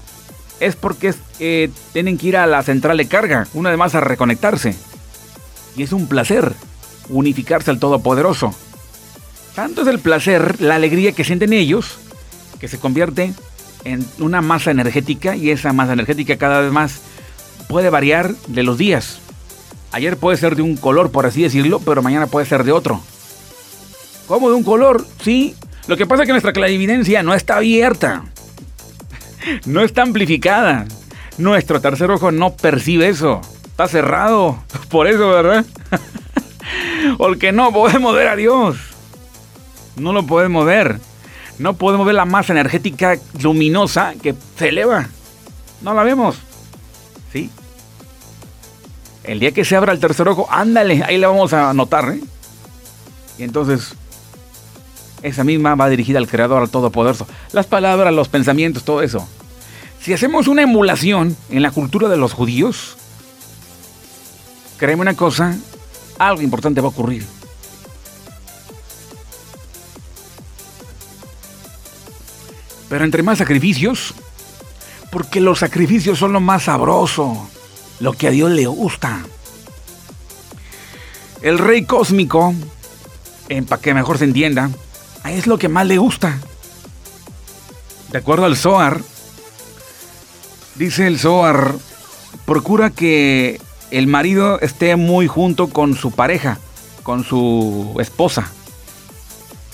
[0.59, 4.01] es porque eh, tienen que ir a la central de carga, una vez más a
[4.01, 4.75] reconectarse.
[5.77, 6.53] Y es un placer
[7.09, 8.53] unificarse al Todopoderoso.
[9.55, 11.99] Tanto es el placer, la alegría que sienten ellos,
[12.59, 13.33] que se convierte
[13.87, 17.01] en una masa energética y esa masa energética cada vez más
[17.69, 19.21] puede variar de los días.
[19.93, 23.01] Ayer puede ser de un color, por así decirlo, pero mañana puede ser de otro.
[24.27, 25.07] ¿Cómo de un color?
[25.23, 25.55] Sí.
[25.87, 28.25] Lo que pasa es que nuestra clarividencia no está abierta.
[29.65, 30.87] No está amplificada.
[31.39, 33.41] Nuestro tercer ojo no percibe eso.
[33.65, 34.59] Está cerrado.
[34.89, 35.65] Por eso, ¿verdad?
[37.17, 38.77] Porque no podemos ver a Dios.
[39.95, 40.99] No lo podemos ver.
[41.59, 45.09] No podemos ver la masa energética luminosa que se eleva.
[45.83, 46.37] No la vemos.
[47.33, 47.51] ¿Sí?
[49.25, 52.11] El día que se abra el tercer ojo, ándale, ahí la vamos a notar.
[52.11, 52.21] ¿eh?
[53.39, 53.95] Y entonces,
[55.23, 57.27] esa misma va dirigida al Creador, al Todopoderoso.
[57.53, 59.27] Las palabras, los pensamientos, todo eso.
[60.01, 62.97] Si hacemos una emulación en la cultura de los judíos,
[64.77, 65.57] créeme una cosa,
[66.19, 67.27] algo importante va a ocurrir.
[72.89, 74.15] Pero entre más sacrificios,
[75.11, 77.49] porque los sacrificios son lo más sabroso,
[78.01, 79.25] lo que a Dios le gusta.
[81.43, 82.55] El rey cósmico,
[83.69, 84.71] para que mejor se entienda,
[85.25, 86.39] es lo que más le gusta.
[88.11, 89.01] De acuerdo al Zohar,
[90.77, 91.75] dice el Zohar,
[92.45, 93.61] procura que
[93.91, 96.59] el marido esté muy junto con su pareja,
[97.03, 98.51] con su esposa.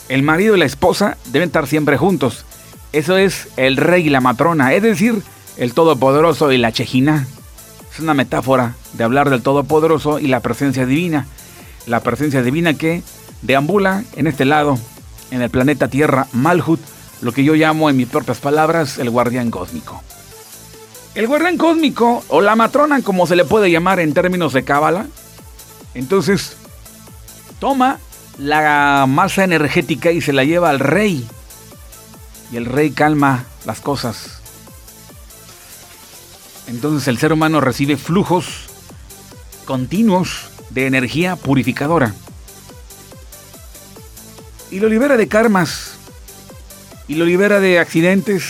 [0.09, 2.45] El marido y la esposa deben estar siempre juntos.
[2.93, 5.23] Eso es el rey y la matrona, es decir,
[5.57, 7.27] el todopoderoso y la chejina.
[7.91, 11.27] Es una metáfora de hablar del todopoderoso y la presencia divina.
[11.87, 13.03] La presencia divina que
[13.41, 14.79] deambula en este lado,
[15.31, 16.81] en el planeta Tierra, Malhut,
[17.23, 20.03] lo que yo llamo en mis propias palabras el guardián cósmico.
[21.15, 25.07] El guardián cósmico, o la matrona como se le puede llamar en términos de cábala,
[25.95, 26.57] entonces
[27.59, 27.99] toma
[28.39, 31.27] la masa energética y se la lleva al rey
[32.53, 34.41] y el rey calma las cosas.
[36.69, 38.69] Entonces el ser humano recibe flujos
[39.65, 42.15] continuos de energía purificadora.
[44.71, 45.95] Y lo libera de karmas.
[47.09, 48.45] Y lo libera de accidentes.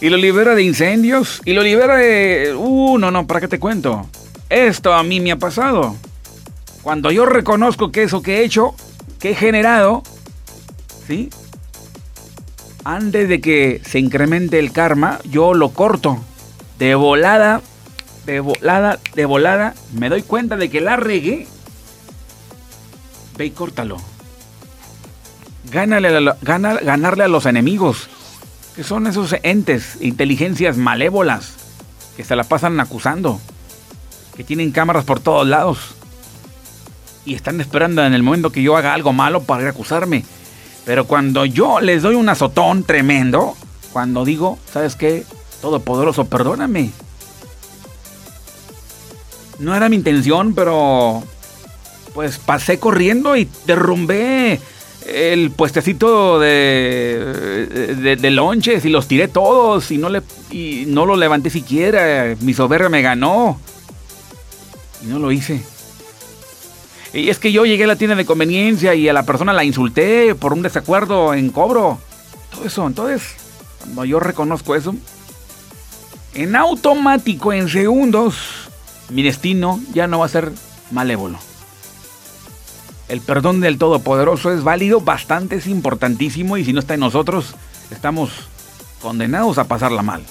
[0.00, 1.40] Y lo libera de incendios.
[1.44, 2.54] Y lo libera de...
[2.56, 4.08] Uh, no, no, ¿para qué te cuento?
[4.48, 5.96] Esto a mí me ha pasado.
[6.82, 8.74] Cuando yo reconozco que eso que he hecho,
[9.18, 10.02] que he generado,
[11.06, 11.30] ¿sí?
[12.84, 16.22] Antes de que se incremente el karma, yo lo corto.
[16.78, 17.60] De volada,
[18.26, 21.46] de volada, de volada, me doy cuenta de que la regué.
[23.36, 23.98] Ve y córtalo.
[25.70, 28.08] Gánale ganarle a los enemigos,
[28.74, 31.54] que son esos entes, inteligencias malévolas,
[32.16, 33.40] que se la pasan acusando,
[34.36, 35.94] que tienen cámaras por todos lados
[37.24, 40.24] y están esperando en el momento que yo haga algo malo para acusarme.
[40.84, 43.56] Pero cuando yo les doy un azotón tremendo,
[43.92, 45.24] cuando digo, ¿sabes qué?
[45.60, 46.90] Todopoderoso, perdóname.
[49.58, 51.22] No era mi intención, pero
[52.14, 54.58] pues pasé corriendo y derrumbé
[55.06, 61.16] el puestecito de, de, lonches y los tiré todos y no, le, y no lo
[61.16, 62.36] levanté siquiera.
[62.40, 63.60] Mi soberbia me ganó.
[65.02, 65.62] Y no lo hice.
[67.12, 69.64] Y es que yo llegué a la tienda de conveniencia y a la persona la
[69.64, 71.98] insulté por un desacuerdo en cobro.
[72.50, 73.34] Todo eso, entonces,
[73.80, 74.94] cuando yo reconozco eso,
[76.34, 78.36] en automático, en segundos,
[79.08, 80.52] mi destino ya no va a ser
[80.92, 81.38] malévolo.
[83.08, 87.56] El perdón del Todopoderoso es válido, bastante, es importantísimo y si no está en nosotros,
[87.90, 88.30] estamos
[89.02, 90.22] condenados a pasarla mal.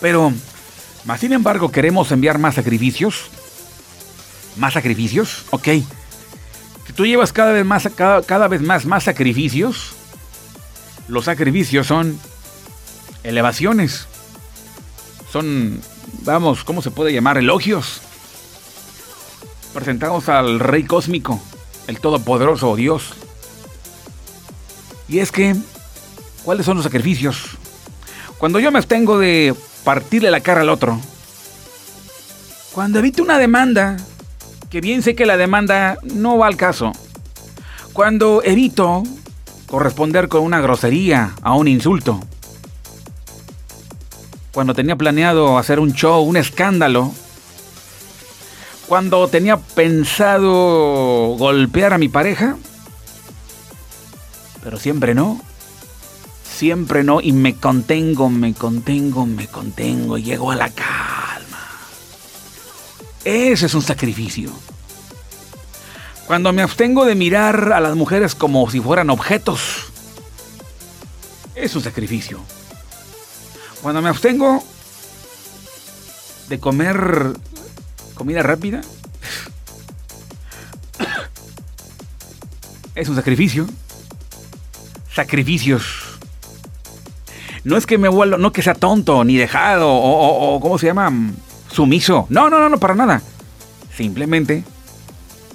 [0.00, 0.32] Pero
[1.08, 3.30] más sin embargo, queremos enviar más sacrificios.
[4.58, 5.46] ¿Más sacrificios?
[5.48, 5.68] Ok.
[6.86, 9.94] Si tú llevas cada vez más, cada, cada vez más, más sacrificios,
[11.08, 12.20] los sacrificios son
[13.24, 14.06] elevaciones.
[15.32, 15.80] Son,
[16.24, 17.38] vamos, ¿cómo se puede llamar?
[17.38, 18.02] Elogios.
[19.72, 21.40] Presentados al Rey Cósmico,
[21.86, 23.14] el Todopoderoso Dios.
[25.08, 25.56] Y es que,
[26.44, 27.56] ¿cuáles son los sacrificios?
[28.36, 29.54] Cuando yo me abstengo de
[29.88, 31.00] partirle la cara al otro,
[32.74, 33.96] cuando evito una demanda,
[34.68, 36.92] que bien sé que la demanda no va al caso,
[37.94, 39.02] cuando evito
[39.66, 42.20] corresponder con una grosería a un insulto,
[44.52, 47.14] cuando tenía planeado hacer un show, un escándalo,
[48.88, 52.58] cuando tenía pensado golpear a mi pareja,
[54.62, 55.40] pero siempre no,
[56.58, 61.68] siempre no, y me contengo, me contengo, me contengo, y llego a la calma.
[63.24, 64.50] Ese es un sacrificio.
[66.26, 69.92] Cuando me abstengo de mirar a las mujeres como si fueran objetos,
[71.54, 72.40] es un sacrificio.
[73.80, 74.64] Cuando me abstengo
[76.48, 77.34] de comer
[78.16, 78.80] comida rápida,
[82.96, 83.64] es un sacrificio.
[85.14, 86.07] Sacrificios.
[87.64, 90.86] No es que me vuelva, no que sea tonto, ni dejado, o, o ¿cómo se
[90.86, 91.12] llama?
[91.70, 92.26] Sumiso.
[92.30, 93.22] No, no, no, no, para nada.
[93.94, 94.64] Simplemente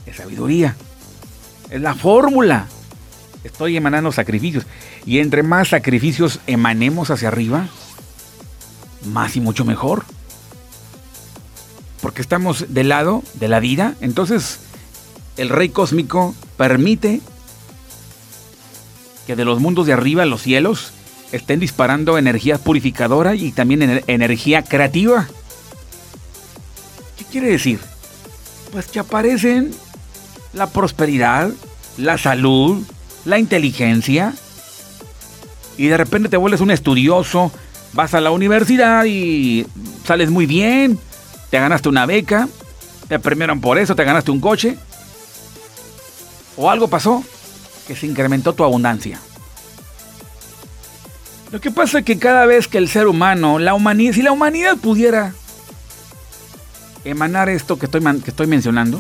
[0.05, 0.75] es sabiduría.
[1.69, 2.67] Es la fórmula.
[3.43, 4.65] Estoy emanando sacrificios.
[5.05, 7.67] Y entre más sacrificios emanemos hacia arriba,
[9.05, 10.05] más y mucho mejor.
[12.01, 13.95] Porque estamos del lado de la vida.
[14.01, 14.59] Entonces,
[15.37, 17.21] el rey cósmico permite
[19.25, 20.91] que de los mundos de arriba, los cielos,
[21.33, 25.27] estén disparando energía purificadora y también energía creativa.
[27.17, 27.79] ¿Qué quiere decir?
[28.71, 29.71] Pues que aparecen
[30.53, 31.49] la prosperidad,
[31.97, 32.83] la salud,
[33.25, 34.33] la inteligencia.
[35.75, 37.51] Y de repente te vuelves un estudioso,
[37.93, 39.65] vas a la universidad y
[40.05, 40.99] sales muy bien,
[41.49, 42.47] te ganaste una beca,
[43.07, 44.77] te premiaron por eso, te ganaste un coche.
[46.57, 47.23] O algo pasó
[47.87, 49.19] que se incrementó tu abundancia.
[51.53, 54.31] Lo que pasa es que cada vez que el ser humano, la humanidad, si la
[54.31, 55.35] humanidad pudiera
[57.05, 58.99] emanar esto que estoy, que estoy mencionando,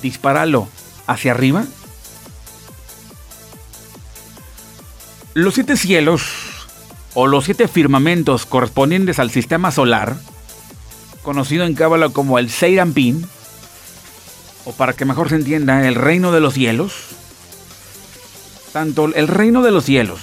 [0.00, 0.68] dispararlo
[1.08, 1.64] hacia arriba,
[5.34, 6.22] los siete cielos
[7.14, 10.14] o los siete firmamentos correspondientes al sistema solar,
[11.24, 13.26] conocido en Cábala como el Seirampin,
[14.66, 16.92] o para que mejor se entienda, el reino de los cielos,
[18.72, 20.20] tanto el reino de los cielos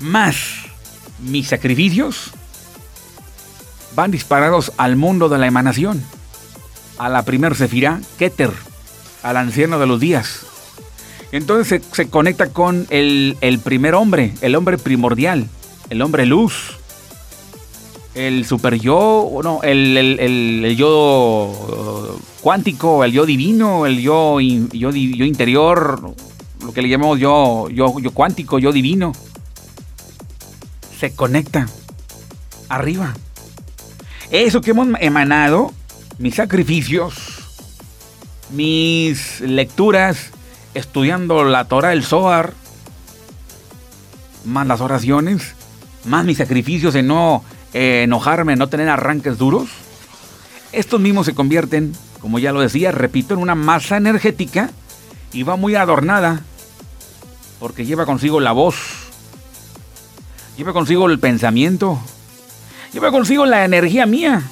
[0.00, 0.36] más
[1.20, 2.32] mis sacrificios
[3.94, 6.02] van disparados al mundo de la emanación,
[6.98, 8.52] a la primer sefirá, Keter,
[9.22, 10.46] al anciano de los días.
[11.32, 15.48] Entonces se, conecta con el, primer hombre, el hombre primordial,
[15.90, 16.78] el hombre luz,
[18.14, 25.24] el super yo, no, el, el, yo cuántico, el yo divino, el yo, yo, yo
[25.24, 26.14] interior,
[26.64, 29.12] lo que le llamamos yo, yo, yo cuántico, yo divino.
[30.98, 31.68] Se conecta
[32.68, 33.14] arriba.
[34.30, 35.72] Eso que hemos emanado,
[36.18, 37.14] mis sacrificios,
[38.50, 40.30] mis lecturas,
[40.74, 42.52] estudiando la Torah del Zohar,
[44.44, 45.54] más las oraciones,
[46.04, 49.68] más mis sacrificios en no eh, enojarme, no tener arranques duros,
[50.72, 54.70] estos mismos se convierten, como ya lo decía, repito, en una masa energética
[55.32, 56.42] y va muy adornada
[57.58, 58.76] porque lleva consigo la voz,
[60.58, 61.98] lleva consigo el pensamiento,
[62.92, 64.42] lleva consigo la energía mía.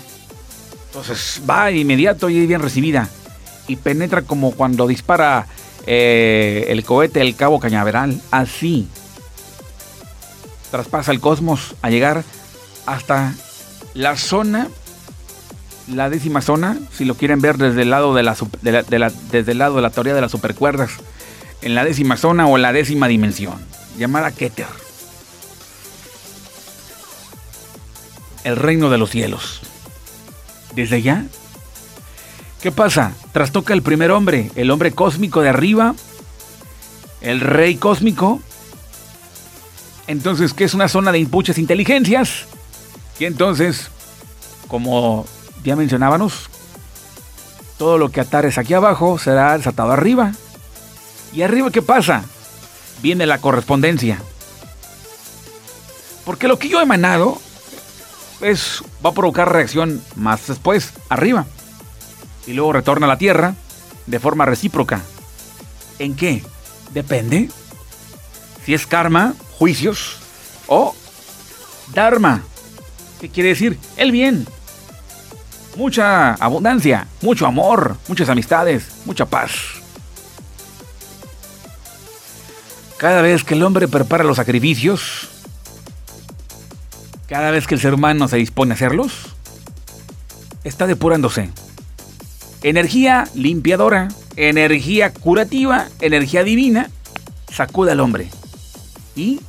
[0.86, 3.10] Entonces va inmediato y bien recibida.
[3.68, 5.46] Y penetra como cuando dispara
[5.86, 8.88] eh, el cohete del Cabo Cañaveral, así.
[10.70, 12.22] Traspasa el cosmos a llegar
[12.86, 13.34] hasta
[13.94, 14.68] la zona,
[15.92, 19.76] la décima zona, si lo quieren ver desde el lado de la, desde el lado
[19.76, 20.92] de la teoría de las supercuerdas,
[21.62, 23.56] en la décima zona o la décima dimensión,
[23.98, 24.85] llamada Keter.
[28.46, 29.60] El reino de los cielos.
[30.74, 31.24] Desde ya
[32.62, 33.12] ¿Qué pasa?
[33.32, 35.94] Trastoca el primer hombre, el hombre cósmico de arriba,
[37.20, 38.40] el rey cósmico.
[40.06, 42.46] Entonces, ¿qué es una zona de impuches inteligencias?
[43.18, 43.88] Y entonces,
[44.68, 45.26] como
[45.62, 46.48] ya mencionábamos,
[47.78, 50.32] todo lo que atares aquí abajo será desatado arriba.
[51.32, 52.24] ¿Y arriba qué pasa?
[53.02, 54.20] Viene la correspondencia.
[56.24, 57.40] Porque lo que yo he emanado
[58.40, 61.46] es, va a provocar reacción más después, arriba
[62.46, 63.54] y luego retorna a la tierra
[64.06, 65.00] de forma recíproca.
[65.98, 66.42] ¿En qué?
[66.92, 67.50] Depende.
[68.64, 70.18] Si es karma, juicios,
[70.66, 70.94] o
[71.92, 72.42] dharma,
[73.20, 73.78] ¿qué quiere decir?
[73.96, 74.46] El bien.
[75.76, 79.52] Mucha abundancia, mucho amor, muchas amistades, mucha paz.
[82.96, 85.28] Cada vez que el hombre prepara los sacrificios,
[87.28, 89.34] cada vez que el ser humano se dispone a hacerlos,
[90.64, 91.50] está depurándose.
[92.62, 96.90] Energía limpiadora, energía curativa, energía divina,
[97.52, 98.28] sacude al hombre
[99.14, 99.40] y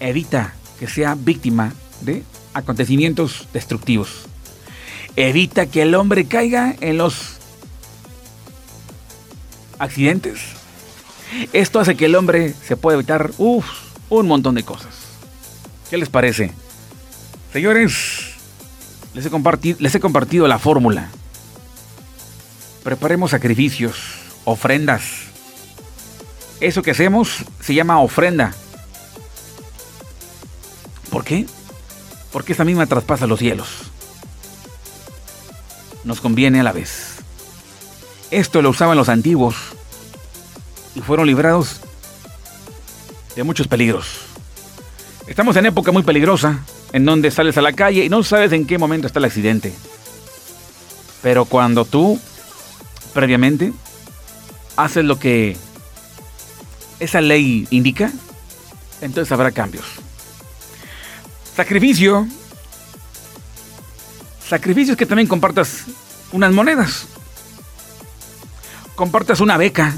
[0.00, 2.22] evita que sea víctima de
[2.54, 4.26] acontecimientos destructivos.
[5.16, 7.38] Evita que el hombre caiga en los
[9.78, 10.40] accidentes.
[11.52, 14.94] Esto hace que el hombre se pueda evitar un montón de cosas.
[15.90, 16.52] ¿Qué les parece?
[17.56, 18.34] Señores,
[19.14, 21.08] les he, compartido, la fórmula.
[22.84, 23.96] Preparemos sacrificios,
[24.44, 25.04] ofrendas.
[26.60, 28.52] Eso que hacemos se llama ofrenda.
[31.08, 31.46] ¿Por qué?
[32.30, 33.90] Porque esa misma traspasa los cielos.
[36.04, 37.20] Nos conviene a la vez.
[38.30, 39.56] Esto lo usaban los antiguos
[40.94, 41.80] y fueron librados
[43.34, 44.08] de muchos peligros.
[45.26, 46.60] Estamos en época muy peligrosa,
[46.96, 49.70] en donde sales a la calle y no sabes en qué momento está el accidente.
[51.20, 52.18] Pero cuando tú,
[53.12, 53.70] previamente,
[54.76, 55.58] haces lo que
[56.98, 58.10] esa ley indica,
[59.02, 59.84] entonces habrá cambios.
[61.54, 62.26] Sacrificio.
[64.48, 65.82] Sacrificio es que también compartas
[66.32, 67.08] unas monedas.
[68.94, 69.94] Compartas una beca.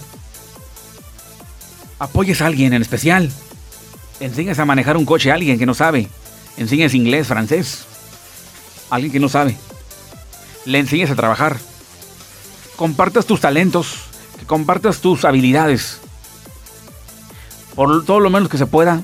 [2.01, 3.31] Apoyes a alguien en especial.
[4.19, 6.11] Enseñas a manejar un coche a alguien que no sabe.
[6.59, 7.85] Enseñas inglés, francés.
[8.91, 9.57] Alguien que no sabe.
[10.65, 11.57] Le enseñas a trabajar.
[12.77, 14.01] Compartas tus talentos.
[14.47, 16.01] Compartas tus habilidades.
[17.77, 19.01] Por todo lo menos que se pueda.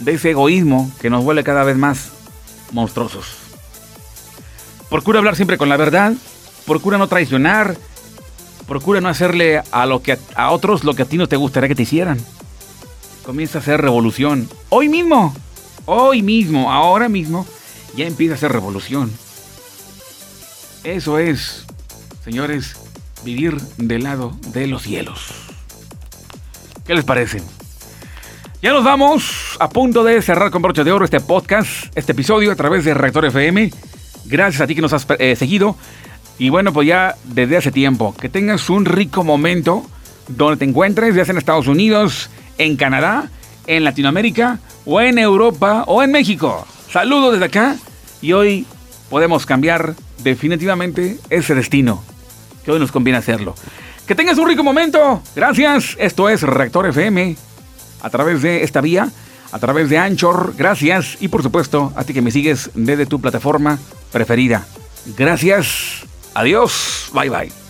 [0.00, 2.12] De ese egoísmo que nos vuelve cada vez más
[2.72, 3.26] monstruosos.
[4.88, 6.14] Procura hablar siempre con la verdad.
[6.66, 7.76] Procura no traicionar.
[8.66, 11.68] Procura no hacerle a, lo que, a otros lo que a ti no te gustaría
[11.68, 12.18] que te hicieran.
[13.24, 14.48] Comienza a hacer revolución.
[14.70, 15.34] Hoy mismo
[15.88, 17.46] hoy mismo, ahora mismo,
[17.96, 19.10] ya empieza a hacer revolución.
[20.84, 21.64] Eso es,
[22.22, 22.76] señores,
[23.24, 25.32] vivir del lado de los cielos.
[26.86, 27.42] ¿Qué les parece?
[28.62, 32.52] Ya nos vamos a punto de cerrar con broche de oro este podcast, este episodio
[32.52, 33.70] a través de Reactor FM.
[34.26, 35.74] Gracias a ti que nos has eh, seguido.
[36.38, 39.86] Y bueno, pues ya desde hace tiempo, que tengas un rico momento
[40.28, 43.30] donde te encuentres, ya sea en Estados Unidos, en Canadá,
[43.66, 46.66] en Latinoamérica o en Europa o en México.
[46.90, 47.76] Saludos desde acá
[48.22, 48.66] y hoy
[49.10, 52.02] podemos cambiar definitivamente ese destino,
[52.64, 53.54] que hoy nos conviene hacerlo.
[54.06, 55.22] Que tengas un rico momento.
[55.36, 55.94] Gracias.
[55.98, 57.36] Esto es Reactor FM
[58.00, 59.10] a través de esta vía,
[59.52, 60.54] a través de Anchor.
[60.56, 61.18] Gracias.
[61.20, 63.78] Y por supuesto, a ti que me sigues desde tu plataforma
[64.10, 64.64] preferida.
[65.18, 66.04] Gracias.
[66.32, 67.10] Adiós.
[67.12, 67.67] Bye bye.